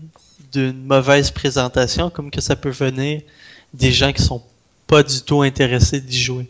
d'une 0.51 0.83
mauvaise 0.85 1.31
présentation, 1.31 2.09
comme 2.09 2.29
que 2.31 2.41
ça 2.41 2.55
peut 2.55 2.69
venir 2.69 3.21
des 3.73 3.91
gens 3.91 4.11
qui 4.13 4.21
sont 4.21 4.43
pas 4.87 5.03
du 5.03 5.21
tout 5.21 5.41
intéressés 5.41 6.01
d'y 6.01 6.19
jouer. 6.19 6.49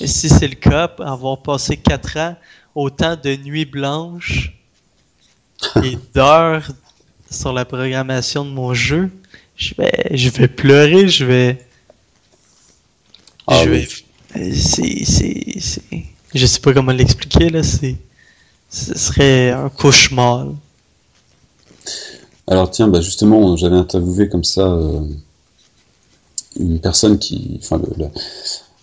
Et 0.00 0.06
si 0.06 0.28
c'est 0.28 0.48
le 0.48 0.54
cas, 0.56 0.90
avoir 1.00 1.42
passé 1.42 1.76
quatre 1.76 2.16
ans 2.18 2.36
autant 2.74 3.16
de 3.16 3.36
nuits 3.36 3.64
blanches 3.66 4.54
et 5.82 5.96
d'heures 6.14 6.70
sur 7.30 7.52
la 7.52 7.64
programmation 7.64 8.44
de 8.44 8.50
mon 8.50 8.74
jeu, 8.74 9.10
je 9.58 9.74
vais, 9.76 10.16
je 10.16 10.30
vais 10.30 10.48
pleurer, 10.48 11.08
je 11.08 11.24
vais, 11.26 11.58
Ah 13.46 13.62
je 13.64 13.68
vais, 13.70 13.88
c'est, 14.54 15.04
c'est, 15.04 15.58
c'est, 15.60 15.82
je 16.34 16.46
sais 16.46 16.60
pas 16.60 16.72
comment 16.72 16.92
l'expliquer 16.92 17.50
là, 17.50 17.62
c'est, 17.62 17.96
ce 18.70 18.96
serait 18.96 19.50
un 19.50 19.68
cauchemar. 19.68 20.46
là. 20.46 20.52
Alors 22.46 22.70
tiens, 22.70 22.88
bah 22.88 23.00
justement, 23.02 23.56
j'avais 23.56 23.76
interviewé 23.76 24.28
comme 24.28 24.44
ça 24.44 24.62
euh, 24.66 25.00
une 26.58 26.80
personne 26.80 27.18
qui, 27.18 27.58
enfin 27.62 27.78
le, 27.78 28.04
le- 28.04 28.10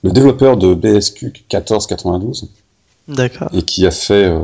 le 0.03 0.11
développeur 0.11 0.55
de 0.55 0.75
BSQ 0.75 1.33
1492, 1.51 2.47
D'accord. 3.07 3.49
et 3.53 3.63
qui 3.63 3.87
a 3.87 3.91
fait 3.91 4.25
euh, 4.25 4.39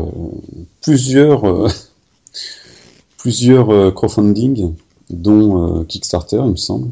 plusieurs 0.81 1.47
euh, 1.47 1.69
plusieurs 3.17 3.93
crowdfunding, 3.93 4.73
dont 5.11 5.79
euh, 5.79 5.83
Kickstarter, 5.83 6.41
il 6.43 6.51
me 6.51 6.55
semble. 6.55 6.91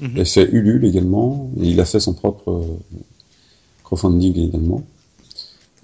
Mhm. 0.00 0.10
Il 0.14 0.20
a 0.20 0.24
fait 0.24 0.48
Ulule 0.50 0.84
également, 0.84 1.50
et 1.60 1.68
il 1.68 1.80
a 1.80 1.84
fait 1.84 2.00
son 2.00 2.14
propre 2.14 2.50
euh, 2.50 2.78
crowdfunding 3.84 4.48
également. 4.48 4.82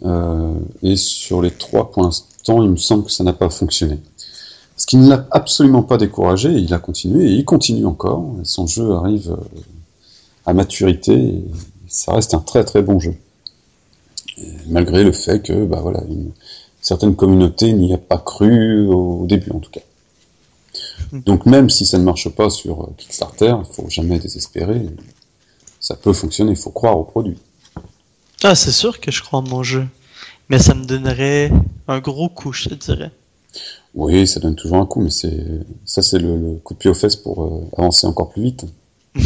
Euh, 0.04 0.54
et 0.82 0.96
sur 0.96 1.42
les 1.42 1.50
trois, 1.50 1.90
pour 1.90 2.02
l'instant, 2.02 2.62
il 2.62 2.70
me 2.70 2.76
semble 2.76 3.04
que 3.04 3.12
ça 3.12 3.24
n'a 3.24 3.32
pas 3.32 3.50
fonctionné. 3.50 3.98
Ce 4.76 4.86
qui 4.86 4.96
ne 4.96 5.08
l'a 5.08 5.26
absolument 5.30 5.82
pas 5.82 5.96
découragé, 5.96 6.50
il 6.50 6.74
a 6.74 6.78
continué, 6.78 7.26
et 7.26 7.34
il 7.34 7.44
continue 7.44 7.86
encore. 7.86 8.34
Et 8.40 8.44
son 8.44 8.66
jeu 8.66 8.92
arrive 8.92 9.36
à 10.44 10.52
maturité, 10.52 11.14
et 11.14 11.44
ça 11.88 12.14
reste 12.14 12.34
un 12.34 12.40
très 12.40 12.64
très 12.64 12.82
bon 12.82 12.98
jeu. 12.98 13.14
Malgré 14.66 15.04
le 15.04 15.12
fait 15.12 15.42
que, 15.42 15.64
bah 15.64 15.78
voilà, 15.80 16.02
une 16.08 16.32
certaine 16.80 17.14
communauté 17.14 17.72
n'y 17.72 17.94
a 17.94 17.98
pas 17.98 18.18
cru 18.18 18.88
au 18.88 19.24
début 19.26 19.52
en 19.52 19.60
tout 19.60 19.70
cas. 19.70 19.82
Donc 21.12 21.44
même 21.46 21.68
si 21.70 21.84
ça 21.86 21.98
ne 21.98 22.04
marche 22.04 22.28
pas 22.30 22.48
sur 22.50 22.82
euh, 22.84 22.94
Kickstarter, 22.96 23.54
il 23.68 23.74
faut 23.74 23.88
jamais 23.90 24.18
désespérer. 24.18 24.86
Ça 25.78 25.94
peut 25.94 26.12
fonctionner, 26.12 26.52
il 26.52 26.56
faut 26.56 26.70
croire 26.70 26.98
au 26.98 27.04
produit. 27.04 27.36
Ah, 28.44 28.54
c'est 28.54 28.72
sûr 28.72 28.98
que 29.00 29.10
je 29.10 29.22
crois 29.22 29.40
en 29.40 29.42
mon 29.48 29.62
jeu. 29.62 29.86
Mais 30.48 30.58
ça 30.58 30.74
me 30.74 30.84
donnerait 30.84 31.50
un 31.88 32.00
gros 32.00 32.28
coup, 32.28 32.52
je 32.52 32.68
te 32.70 32.74
dirais. 32.74 33.10
Oui, 33.94 34.26
ça 34.26 34.40
donne 34.40 34.54
toujours 34.56 34.78
un 34.78 34.86
coup, 34.86 35.00
mais 35.02 35.10
c'est 35.10 35.44
ça 35.84 36.00
c'est 36.02 36.18
le, 36.18 36.36
le 36.38 36.54
coup 36.64 36.72
de 36.74 36.78
pied 36.78 36.88
aux 36.90 36.94
fesses 36.94 37.16
pour 37.16 37.42
euh, 37.44 37.68
avancer 37.76 38.06
encore 38.06 38.30
plus 38.30 38.42
vite. 38.42 38.64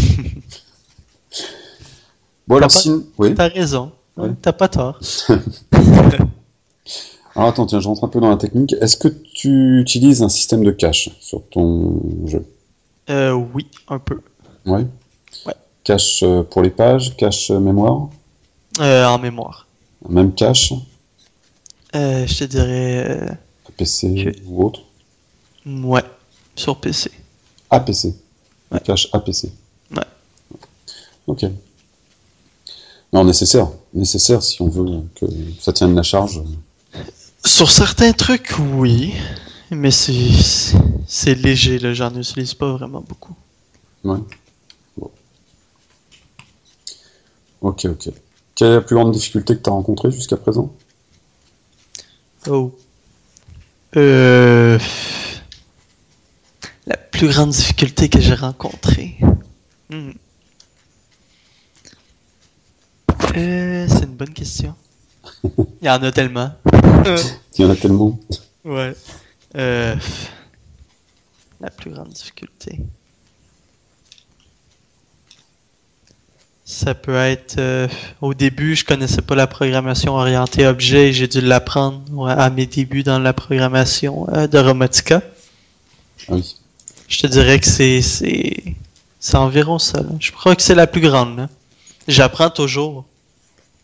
bon 2.49 2.57
alors 2.57 2.71
sin- 2.71 3.05
oui. 3.19 3.35
T'as 3.35 3.49
raison. 3.49 3.93
Ouais. 4.17 4.31
T'as 4.43 4.53
pas 4.53 4.69
tort. 4.69 4.99
Alors 7.37 7.51
attends, 7.51 7.67
tiens, 7.67 7.81
je 7.81 7.89
rentre 7.89 8.05
un 8.05 8.09
peu 8.09 8.21
dans 8.21 8.31
la 8.31 8.37
technique. 8.37 8.75
Est-ce 8.81 8.97
que 8.97 9.09
tu 9.09 9.81
utilises 9.81 10.23
un 10.23 10.29
système 10.29 10.65
de 10.65 10.71
cache 10.71 11.11
sur 11.21 11.43
ton 11.51 12.01
jeu? 12.27 12.45
Euh, 13.11 13.33
oui, 13.33 13.67
un 13.89 13.99
peu. 13.99 14.21
Ouais. 14.65 14.87
Ouais. 15.45 15.55
Cache 15.85 16.23
euh, 16.23 16.43
pour 16.43 16.63
les 16.63 16.71
pages, 16.71 17.15
cache 17.17 17.51
euh, 17.51 17.61
mémoire, 17.61 18.09
Euh, 18.81 19.05
en 19.07 19.19
mémoire. 19.19 19.67
même 20.09 20.33
cache, 20.35 20.73
Euh, 21.95 22.27
je 22.27 22.39
te 22.39 22.45
dirais... 22.45 23.39
APC 23.69 24.05
Ok. 24.29 24.37
ou 24.47 24.65
autre? 24.65 24.81
ouais, 25.67 26.05
sur 26.55 26.77
PC. 26.79 27.11
APC. 27.71 28.15
Ouais. 28.73 28.81
Cache 28.81 29.09
APC. 29.13 29.51
Ouais. 29.95 30.03
Ok. 31.27 31.45
Non, 33.13 33.25
nécessaire. 33.25 33.69
Nécessaire 33.93 34.43
si 34.43 34.61
on 34.63 34.69
veut 34.69 35.03
que 35.15 35.27
ça 35.61 35.73
tienne 35.73 35.95
la 35.95 36.03
charge. 36.03 36.41
Sur 37.47 37.71
certains 37.71 38.13
trucs, 38.13 38.55
oui. 38.59 39.15
Mais 39.71 39.93
c'est 39.93 41.35
léger, 41.37 41.79
là. 41.79 41.95
J'en 41.95 42.13
utilise 42.17 42.55
pas 42.55 42.73
vraiment 42.73 43.01
beaucoup. 43.01 43.37
Ouais. 44.03 44.19
Bon. 44.97 45.11
Ok, 47.61 47.85
ok. 47.85 48.11
Quelle 48.57 48.69
est 48.69 48.75
la 48.75 48.81
plus 48.81 48.97
grande 48.97 49.13
difficulté 49.13 49.57
que 49.57 49.63
tu 49.63 49.71
as 49.71 49.73
rencontrée 49.73 50.11
jusqu'à 50.11 50.37
présent? 50.37 50.75
Oh. 52.49 52.77
Euh... 53.97 54.79
La 56.87 56.97
plus 56.97 57.29
grande 57.29 57.51
difficulté 57.51 58.09
que 58.09 58.21
j'ai 58.21 58.35
rencontrée. 58.35 59.19
Hmm. 59.89 60.11
Euh, 63.37 63.87
c'est 63.89 64.05
une 64.05 64.17
bonne 64.17 64.35
question. 64.35 64.75
Il 65.45 65.87
y 65.87 65.89
en 65.89 66.03
a 66.03 66.11
tellement. 66.11 66.53
Il 67.59 67.63
y 67.63 67.65
en 67.65 67.71
a 67.71 67.77
tellement. 67.77 68.19
ouais. 68.65 68.95
Euh... 69.57 69.95
La 71.61 71.71
plus 71.71 71.91
grande 71.91 72.11
difficulté. 72.11 72.79
Ça 76.69 76.95
peut 76.95 77.15
être 77.15 77.59
euh, 77.59 77.87
au 78.21 78.35
début, 78.35 78.75
je 78.75 78.85
connaissais 78.85 79.23
pas 79.23 79.37
la 79.37 79.47
programmation 79.47 80.15
orientée 80.15 80.67
objet 80.67 81.09
et 81.09 81.13
j'ai 81.13 81.29
dû 81.29 81.41
l'apprendre 81.41 82.03
ouais, 82.11 82.33
à 82.33 82.51
mes 82.51 82.67
débuts 82.67 83.05
dans 83.05 83.21
la 83.21 83.33
programmation 83.33 84.27
euh, 84.35 84.49
de 84.49 84.59
Robotica. 84.59 85.23
Ah 86.29 86.35
oui. 86.35 86.57
Je 87.09 87.21
te 87.21 87.29
dirais 87.29 87.61
que 87.61 87.67
c'est 87.67 88.03
c'est 88.03 88.75
c'est 89.21 89.37
environ 89.37 89.79
ça. 89.79 90.01
là. 90.01 90.09
Je 90.19 90.33
crois 90.33 90.57
que 90.57 90.63
c'est 90.63 90.75
la 90.75 90.89
plus 90.89 91.01
grande. 91.01 91.37
là. 91.39 91.49
J'apprends 92.09 92.51
toujours. 92.51 93.05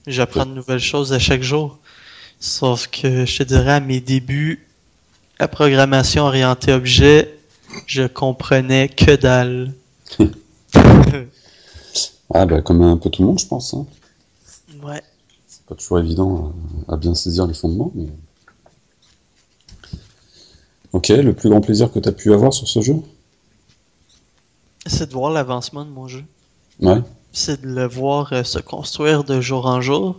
J'apprends 0.09 0.45
de 0.45 0.53
nouvelles 0.53 0.81
choses 0.81 1.13
à 1.13 1.21
chaque 1.21 1.43
jour. 1.43 1.79
Sauf 2.43 2.89
que 2.89 3.25
je 3.25 3.39
te 3.39 3.43
dirais 3.45 3.75
à 3.75 3.81
mes 3.81 4.01
débuts, 4.01 4.67
la 5.39 5.47
programmation 5.47 6.25
orientée 6.25 6.73
objet, 6.73 7.39
je 7.87 8.03
comprenais 8.09 8.89
que 8.89 9.15
dalle. 9.17 9.73
Ah 12.35 12.47
bah 12.47 12.63
comme 12.63 12.81
un 12.81 12.97
peu 12.97 13.11
tout 13.11 13.21
le 13.21 13.29
monde, 13.29 13.39
je 13.39 13.47
pense. 13.47 13.75
Hein. 13.75 13.85
ouais. 14.83 15.03
C'est 15.47 15.67
pas 15.67 15.75
toujours 15.75 15.99
évident 15.99 16.55
à, 16.89 16.95
à 16.95 16.97
bien 16.97 17.15
saisir 17.15 17.47
les 17.47 17.53
fondements. 17.53 17.93
Mais... 17.95 18.07
Ok, 20.95 21.09
le 21.09 21.35
plus 21.35 21.51
grand 21.51 21.61
plaisir 21.61 21.93
que 21.93 21.99
tu 21.99 22.09
as 22.09 22.13
pu 22.13 22.33
avoir 22.33 22.55
sur 22.55 22.67
ce 22.67 22.81
jeu? 22.81 22.97
C'est 24.87 25.11
de 25.11 25.13
voir 25.13 25.31
l'avancement 25.31 25.85
de 25.85 25.91
mon 25.91 26.09
jeu. 26.09 26.25
Ouais. 26.81 27.03
C'est 27.33 27.61
de 27.61 27.69
le 27.69 27.87
voir 27.87 28.33
euh, 28.33 28.45
se 28.45 28.59
construire 28.59 29.25
de 29.25 29.43
jour 29.43 29.67
en 29.67 29.83
jour. 29.83 30.19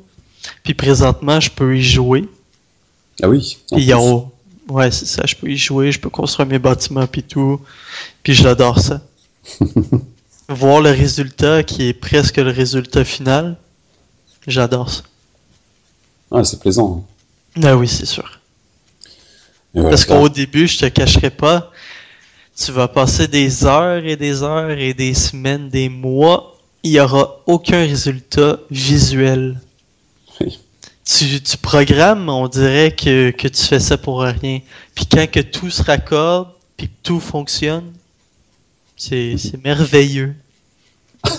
Puis 0.64 0.74
présentement, 0.74 1.40
je 1.40 1.50
peux 1.52 1.78
y 1.78 1.82
jouer. 1.84 2.28
Ah 3.22 3.30
oui. 3.30 3.58
Puis 3.72 3.82
il 3.82 3.86
y 3.88 3.92
a 3.94 3.98
plus. 3.98 4.06
au- 4.06 4.30
Ouais, 4.70 4.90
c'est 4.92 5.06
ça, 5.06 5.24
je 5.26 5.36
peux 5.36 5.50
y 5.50 5.58
jouer, 5.58 5.92
je 5.92 6.00
peux 6.00 6.10
construire 6.10 6.48
mes 6.48 6.58
bâtiments 6.60 7.06
puis 7.06 7.22
tout. 7.24 7.60
Puis 8.24 8.34
j'adore 8.34 8.80
ça. 8.80 9.02
Voir 10.50 10.82
le 10.82 10.92
résultat 10.92 11.64
qui 11.64 11.84
est 11.90 11.94
presque 11.94 12.38
le 12.38 12.50
résultat 12.52 13.04
final, 13.04 13.58
j'adore 14.48 14.90
ça. 14.90 15.02
Ah, 16.32 16.44
c'est 16.44 16.60
plaisant. 16.60 17.04
hein. 17.58 17.62
Ah 17.64 17.76
oui, 17.78 17.88
c'est 17.88 18.06
sûr. 18.06 18.40
Voilà, 19.74 19.90
Parce 19.90 20.06
qu'au 20.06 20.30
début, 20.30 20.68
je 20.68 20.78
te 20.80 20.86
cacherai 20.86 21.30
pas, 21.30 21.72
tu 22.56 22.72
vas 22.72 22.88
passer 22.88 23.28
des 23.28 23.66
heures 23.66 24.06
et 24.06 24.16
des 24.16 24.44
heures 24.44 24.70
et 24.72 24.94
des 24.94 25.14
semaines, 25.14 25.70
des 25.70 25.90
mois, 25.90 26.58
il 26.84 26.92
y 26.92 27.00
aura 27.00 27.42
aucun 27.48 27.80
résultat 27.80 28.60
visuel. 28.72 29.60
Tu, 31.06 31.42
tu 31.42 31.58
programmes, 31.58 32.30
on 32.30 32.48
dirait 32.48 32.96
que, 32.96 33.32
que 33.32 33.48
tu 33.48 33.62
fais 33.62 33.80
ça 33.80 33.98
pour 33.98 34.22
rien. 34.22 34.60
Puis 34.96 35.06
quand 35.06 35.30
que 35.30 35.42
tout 35.42 35.70
se 35.70 35.84
raccorde, 35.84 36.50
puis 36.78 36.88
que 36.88 36.94
tout 37.04 37.20
fonctionne, 37.20 37.92
c'est 38.96 39.38
c'est 39.38 39.62
merveilleux. 39.64 40.36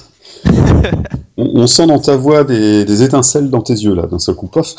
On, 1.37 1.62
on 1.62 1.66
sent 1.66 1.88
dans 1.88 1.98
ta 1.98 2.16
voix 2.16 2.44
des, 2.44 2.85
des 2.85 3.03
étincelles 3.03 3.50
dans 3.50 3.61
tes 3.61 3.72
yeux, 3.72 3.94
là, 3.94 4.07
d'un 4.07 4.20
seul 4.20 4.37
coup, 4.37 4.46
pof, 4.46 4.72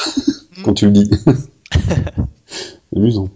quand 0.63 0.73
tu 0.73 0.85
le 0.85 0.91
dis. 0.91 1.11
Amusant. 2.95 3.27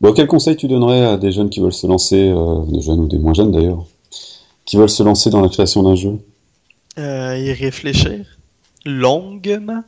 Bon, 0.00 0.12
quel 0.12 0.26
conseil 0.26 0.56
tu 0.56 0.66
donnerais 0.66 1.04
à 1.04 1.16
des 1.16 1.30
jeunes 1.30 1.50
qui 1.50 1.60
veulent 1.60 1.72
se 1.72 1.86
lancer, 1.86 2.28
euh, 2.28 2.64
des 2.66 2.80
jeunes 2.80 3.00
ou 3.00 3.06
des 3.06 3.18
moins 3.18 3.34
jeunes 3.34 3.52
d'ailleurs, 3.52 3.86
qui 4.64 4.76
veulent 4.76 4.90
se 4.90 5.02
lancer 5.04 5.30
dans 5.30 5.40
la 5.40 5.48
création 5.48 5.84
d'un 5.84 5.94
jeu? 5.94 6.18
Euh, 6.98 7.38
y 7.38 7.52
réfléchir 7.52 8.33
longuement, 8.84 9.82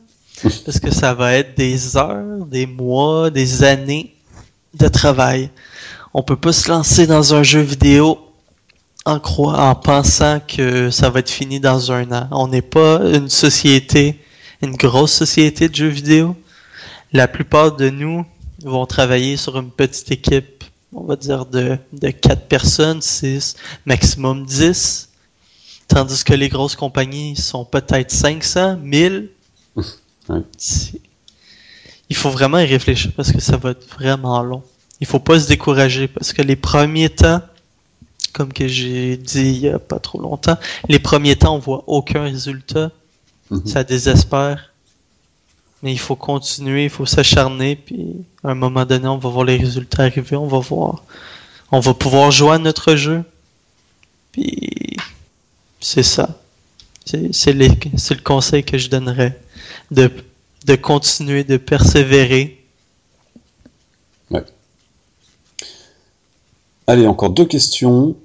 parce 0.65 0.79
que 0.79 0.91
ça 0.91 1.13
va 1.13 1.33
être 1.33 1.57
des 1.57 1.97
heures, 1.97 2.45
des 2.45 2.65
mois, 2.65 3.29
des 3.29 3.63
années 3.63 4.15
de 4.73 4.87
travail. 4.87 5.49
On 6.13 6.23
peut 6.23 6.35
pas 6.37 6.53
se 6.53 6.69
lancer 6.69 7.07
dans 7.07 7.33
un 7.33 7.43
jeu 7.43 7.61
vidéo 7.61 8.19
en 9.05 9.19
croyant, 9.19 9.69
en 9.69 9.75
pensant 9.75 10.39
que 10.45 10.89
ça 10.89 11.09
va 11.09 11.19
être 11.19 11.29
fini 11.29 11.59
dans 11.59 11.91
un 11.91 12.11
an. 12.11 12.27
On 12.31 12.47
n'est 12.47 12.61
pas 12.61 12.99
une 13.13 13.29
société, 13.29 14.19
une 14.61 14.75
grosse 14.75 15.13
société 15.13 15.69
de 15.69 15.75
jeux 15.75 15.87
vidéo. 15.87 16.35
La 17.13 17.27
plupart 17.27 17.75
de 17.75 17.89
nous 17.89 18.25
vont 18.63 18.85
travailler 18.85 19.37
sur 19.37 19.57
une 19.57 19.71
petite 19.71 20.11
équipe, 20.11 20.63
on 20.93 21.03
va 21.03 21.15
dire 21.15 21.45
de, 21.45 21.77
de 21.93 22.09
4 22.09 22.47
personnes, 22.47 23.01
6, 23.01 23.55
maximum 23.85 24.45
10. 24.45 25.09
Tandis 25.87 26.23
que 26.23 26.33
les 26.33 26.49
grosses 26.49 26.75
compagnies 26.75 27.35
sont 27.35 27.63
peut-être 27.65 28.11
500, 28.11 28.77
1000. 28.77 29.29
Ouais. 30.29 30.41
C'est- 30.57 30.99
Il 32.09 32.15
faut 32.17 32.29
vraiment 32.29 32.59
y 32.59 32.65
réfléchir 32.65 33.11
parce 33.15 33.31
que 33.31 33.39
ça 33.39 33.55
va 33.55 33.69
être 33.71 33.87
vraiment 33.97 34.43
long. 34.43 34.61
Il 34.99 35.07
faut 35.07 35.19
pas 35.19 35.39
se 35.39 35.47
décourager 35.47 36.07
parce 36.09 36.33
que 36.33 36.41
les 36.41 36.57
premiers 36.57 37.09
temps, 37.09 37.41
comme 38.33 38.51
que 38.51 38.67
j'ai 38.67 39.15
dit 39.15 39.39
il 39.51 39.57
y 39.59 39.69
a 39.69 39.79
pas 39.79 39.99
trop 39.99 40.19
longtemps, 40.19 40.57
les 40.89 40.99
premiers 40.99 41.35
temps 41.37 41.55
on 41.55 41.59
voit 41.59 41.83
aucun 41.87 42.23
résultat, 42.23 42.91
Mhm. 43.51 43.65
ça 43.67 43.83
désespère. 43.85 44.73
Mais 45.83 45.93
il 45.93 45.99
faut 45.99 46.15
continuer, 46.17 46.85
il 46.85 46.89
faut 46.89 47.05
s'acharner, 47.05 47.75
puis 47.77 48.07
à 48.43 48.49
un 48.49 48.55
moment 48.55 48.83
donné 48.85 49.07
on 49.07 49.17
va 49.17 49.29
voir 49.29 49.45
les 49.45 49.55
résultats 49.57 50.03
arriver, 50.03 50.35
on 50.35 50.47
va 50.47 50.59
voir, 50.59 51.03
on 51.71 51.79
va 51.79 51.93
pouvoir 51.93 52.31
jouer 52.31 52.55
à 52.55 52.57
notre 52.57 52.95
jeu. 52.95 53.23
Puis 54.33 54.51
c'est 55.79 56.03
ça. 56.03 56.39
C'est 57.05 57.53
le 57.53 58.21
conseil 58.23 58.63
que 58.63 58.77
je 58.77 58.89
donnerais. 58.89 59.39
De, 59.91 60.11
de 60.65 60.75
continuer 60.75 61.45
de 61.45 61.55
persévérer. 61.55 62.61
Ouais. 64.29 64.43
Allez, 66.87 67.07
encore 67.07 67.29
deux 67.29 67.45
questions. 67.45 68.17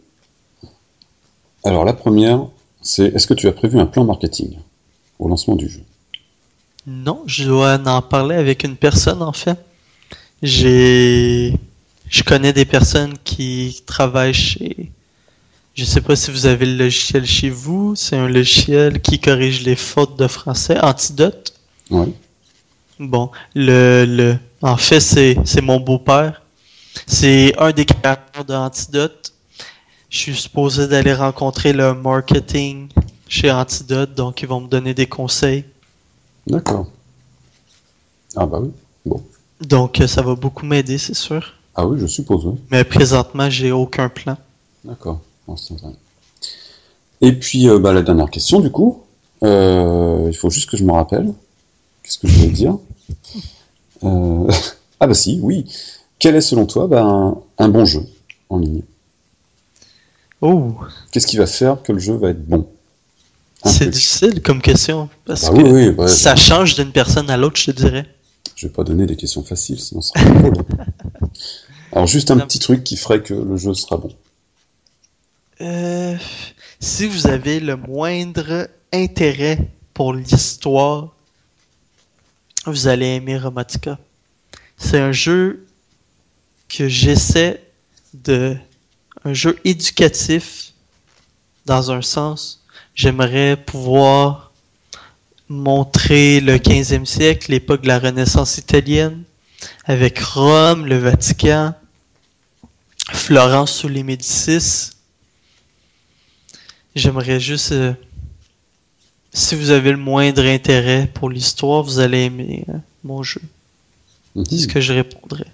Alors 1.64 1.84
la 1.84 1.92
première, 1.92 2.46
c'est 2.80 3.06
est-ce 3.14 3.28
que 3.28 3.34
tu 3.34 3.46
as 3.46 3.52
prévu 3.52 3.78
un 3.78 3.86
plan 3.86 4.04
marketing 4.04 4.58
au 5.20 5.28
lancement 5.28 5.54
du 5.54 5.68
jeu? 5.68 5.82
Non, 6.86 7.22
je 7.26 7.44
dois 7.44 7.80
en 7.86 8.02
parler 8.02 8.34
avec 8.34 8.64
une 8.64 8.76
personne 8.76 9.22
en 9.22 9.32
fait. 9.32 9.58
J'ai, 10.42 11.56
je 12.08 12.22
connais 12.24 12.52
des 12.52 12.64
personnes 12.64 13.16
qui 13.22 13.84
travaillent 13.86 14.34
chez. 14.34 14.90
Je 15.74 15.84
sais 15.84 16.02
pas 16.02 16.16
si 16.16 16.30
vous 16.30 16.46
avez 16.46 16.66
le 16.66 16.76
logiciel 16.76 17.24
chez 17.24 17.48
vous. 17.48 17.94
C'est 17.96 18.16
un 18.16 18.28
logiciel 18.28 19.00
qui 19.00 19.18
corrige 19.18 19.62
les 19.62 19.76
fautes 19.76 20.18
de 20.18 20.26
français, 20.26 20.78
Antidote. 20.80 21.54
Oui. 21.90 22.14
Bon, 22.98 23.30
le, 23.54 24.04
le, 24.04 24.38
en 24.60 24.76
fait, 24.76 25.00
c'est, 25.00 25.36
c'est 25.44 25.62
mon 25.62 25.80
beau-père. 25.80 26.42
C'est 27.06 27.58
un 27.58 27.72
des 27.72 27.86
créateurs 27.86 28.44
d'Antidote. 28.44 29.32
Je 30.10 30.18
suis 30.18 30.36
supposé 30.36 30.86
d'aller 30.88 31.14
rencontrer 31.14 31.72
le 31.72 31.94
marketing 31.94 32.88
chez 33.28 33.50
Antidote, 33.50 34.14
donc 34.14 34.42
ils 34.42 34.48
vont 34.48 34.60
me 34.60 34.68
donner 34.68 34.92
des 34.92 35.06
conseils. 35.06 35.64
D'accord. 36.46 36.86
Ah 38.36 38.44
bah 38.44 38.58
oui. 38.60 38.70
Bon. 39.06 39.24
Donc 39.60 40.02
ça 40.06 40.20
va 40.20 40.34
beaucoup 40.34 40.66
m'aider, 40.66 40.98
c'est 40.98 41.14
sûr. 41.14 41.54
Ah 41.74 41.86
oui, 41.86 41.98
je 41.98 42.06
suppose, 42.06 42.44
oui. 42.44 42.58
Mais 42.70 42.84
présentement, 42.84 43.48
j'ai 43.48 43.72
aucun 43.72 44.10
plan. 44.10 44.36
D'accord. 44.84 45.22
Et 47.20 47.32
puis, 47.32 47.68
euh, 47.68 47.78
bah, 47.78 47.92
la 47.92 48.02
dernière 48.02 48.30
question, 48.30 48.60
du 48.60 48.70
coup. 48.70 49.02
Euh, 49.44 50.28
il 50.30 50.36
faut 50.36 50.50
juste 50.50 50.70
que 50.70 50.76
je 50.76 50.84
me 50.84 50.92
rappelle. 50.92 51.32
Qu'est-ce 52.02 52.18
que 52.18 52.28
je 52.28 52.38
voulais 52.38 52.50
dire? 52.52 52.76
Euh, 54.04 54.48
Ah 55.00 55.08
bah 55.08 55.14
si, 55.14 55.40
oui. 55.42 55.64
Quel 56.20 56.36
est 56.36 56.40
selon 56.40 56.64
toi 56.64 56.86
bah, 56.86 57.02
un, 57.02 57.36
un 57.58 57.68
bon 57.68 57.84
jeu 57.84 58.02
en 58.50 58.58
ligne? 58.58 58.82
Oh, 60.40 60.74
Qu'est-ce 61.10 61.26
qui 61.26 61.36
va 61.38 61.46
faire 61.46 61.82
que 61.82 61.90
le 61.92 61.98
jeu 61.98 62.14
va 62.14 62.30
être 62.30 62.44
bon? 62.46 62.68
C'est 63.64 63.88
difficile 63.90 64.40
comme 64.42 64.62
question. 64.62 65.08
Parce 65.24 65.42
Bah 65.42 65.48
que 65.50 65.62
oui, 65.62 65.70
oui, 65.70 65.88
ouais, 65.88 66.08
ça 66.08 66.36
change 66.36 66.76
d'une 66.76 66.92
personne 66.92 67.30
à 67.30 67.36
l'autre, 67.36 67.56
je 67.56 67.66
te 67.66 67.70
dirais. 67.72 68.06
Je 68.54 68.66
vais 68.68 68.72
pas 68.72 68.84
donner 68.84 69.06
des 69.06 69.16
questions 69.16 69.42
faciles, 69.42 69.80
sinon 69.80 70.00
ce 70.02 70.12
sera 70.16 70.24
drôle. 70.30 70.54
Alors 71.92 72.06
juste 72.06 72.30
un 72.30 72.36
Non. 72.36 72.44
petit 72.46 72.58
truc 72.60 72.84
qui 72.84 72.96
ferait 72.96 73.22
que 73.22 73.34
le 73.34 73.56
jeu 73.56 73.74
sera 73.74 73.96
bon. 73.96 74.10
Euh, 75.62 76.16
si 76.80 77.06
vous 77.06 77.28
avez 77.28 77.60
le 77.60 77.76
moindre 77.76 78.68
intérêt 78.92 79.70
pour 79.94 80.12
l'histoire, 80.12 81.14
vous 82.66 82.88
allez 82.88 83.06
aimer 83.06 83.38
Romatica. 83.38 83.96
C'est 84.76 84.98
un 84.98 85.12
jeu 85.12 85.66
que 86.68 86.88
j'essaie 86.88 87.62
de... 88.12 88.56
Un 89.24 89.34
jeu 89.34 89.56
éducatif, 89.64 90.72
dans 91.64 91.92
un 91.92 92.02
sens. 92.02 92.64
J'aimerais 92.96 93.56
pouvoir 93.56 94.52
montrer 95.48 96.40
le 96.40 96.56
15e 96.56 97.04
siècle, 97.04 97.52
l'époque 97.52 97.82
de 97.82 97.88
la 97.88 98.00
Renaissance 98.00 98.58
italienne, 98.58 99.22
avec 99.84 100.18
Rome, 100.18 100.86
le 100.86 100.98
Vatican, 100.98 101.74
Florence 103.12 103.72
sous 103.72 103.88
les 103.88 104.02
Médicis. 104.02 104.90
J'aimerais 106.94 107.40
juste. 107.40 107.72
euh, 107.72 107.92
si 109.32 109.54
vous 109.54 109.70
avez 109.70 109.92
le 109.92 109.96
moindre 109.96 110.44
intérêt 110.44 111.08
pour 111.12 111.30
l'histoire, 111.30 111.82
vous 111.82 111.98
allez 112.00 112.24
aimer 112.24 112.64
euh, 112.68 112.74
mon 113.02 113.22
jeu. 113.22 113.40
Mhm. 114.34 114.44
C'est 114.48 114.58
ce 114.58 114.68
que 114.68 114.80
je 114.80 114.92
répondrais. 114.92 115.46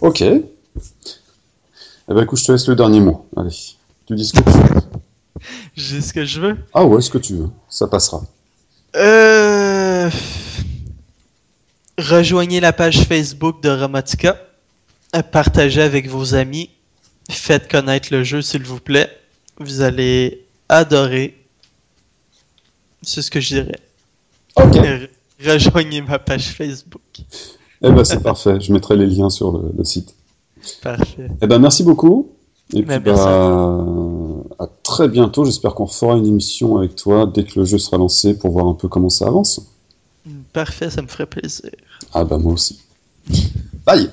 Ok. 0.00 0.20
Eh 0.20 0.42
ben 2.08 2.22
écoute, 2.22 2.38
je 2.38 2.44
te 2.44 2.52
laisse 2.52 2.68
le 2.68 2.76
dernier 2.76 3.00
mot. 3.00 3.26
Allez, 3.36 3.54
tu 4.06 4.14
dis 4.14 4.26
ce 4.26 4.34
que 4.34 4.42
tu 4.42 4.50
veux. 4.50 4.80
J'ai 5.76 6.00
ce 6.02 6.12
que 6.12 6.24
je 6.24 6.40
veux. 6.40 6.56
Ah 6.74 6.84
ouais, 6.84 7.00
ce 7.00 7.10
que 7.10 7.18
tu 7.18 7.34
veux. 7.34 7.48
Ça 7.68 7.86
passera. 7.86 8.22
Euh... 8.96 10.10
Rejoignez 11.98 12.60
la 12.60 12.72
page 12.72 13.04
Facebook 13.04 13.62
de 13.62 13.70
Romatica. 13.70 14.36
Euh, 15.16 15.22
Partagez 15.22 15.80
avec 15.82 16.08
vos 16.08 16.34
amis. 16.34 16.70
Faites 17.30 17.70
connaître 17.70 18.08
le 18.10 18.22
jeu, 18.24 18.42
s'il 18.42 18.62
vous 18.64 18.80
plaît. 18.80 19.13
Vous 19.58 19.80
allez 19.82 20.44
adorer. 20.68 21.36
C'est 23.02 23.22
ce 23.22 23.30
que 23.30 23.40
je 23.40 23.54
dirais. 23.54 23.78
Ok. 24.56 24.74
Re- 24.74 25.08
Rejoignez 25.44 26.00
ma 26.00 26.18
page 26.18 26.48
Facebook. 26.52 27.02
Eh 27.82 27.90
ben 27.90 28.04
c'est 28.04 28.22
parfait. 28.22 28.60
Je 28.60 28.72
mettrai 28.72 28.96
les 28.96 29.06
liens 29.06 29.30
sur 29.30 29.52
le, 29.52 29.72
le 29.76 29.84
site. 29.84 30.14
Parfait. 30.82 31.28
Eh 31.42 31.46
ben 31.46 31.58
merci 31.58 31.82
beaucoup. 31.82 32.30
Et 32.72 32.80
Ben, 32.82 33.00
puis 33.00 33.10
merci. 33.10 33.24
bah, 33.24 34.64
à 34.64 34.66
très 34.82 35.08
bientôt. 35.08 35.44
J'espère 35.44 35.74
qu'on 35.74 35.86
fera 35.86 36.16
une 36.16 36.26
émission 36.26 36.78
avec 36.78 36.96
toi 36.96 37.30
dès 37.32 37.44
que 37.44 37.58
le 37.58 37.66
jeu 37.66 37.78
sera 37.78 37.98
lancé 37.98 38.38
pour 38.38 38.52
voir 38.52 38.66
un 38.66 38.74
peu 38.74 38.88
comment 38.88 39.10
ça 39.10 39.26
avance. 39.26 39.60
Parfait, 40.54 40.88
ça 40.88 41.02
me 41.02 41.08
ferait 41.08 41.26
plaisir. 41.26 41.70
Ah 42.14 42.24
bah 42.24 42.38
moi 42.38 42.54
aussi. 42.54 42.80
Bye 43.84 44.08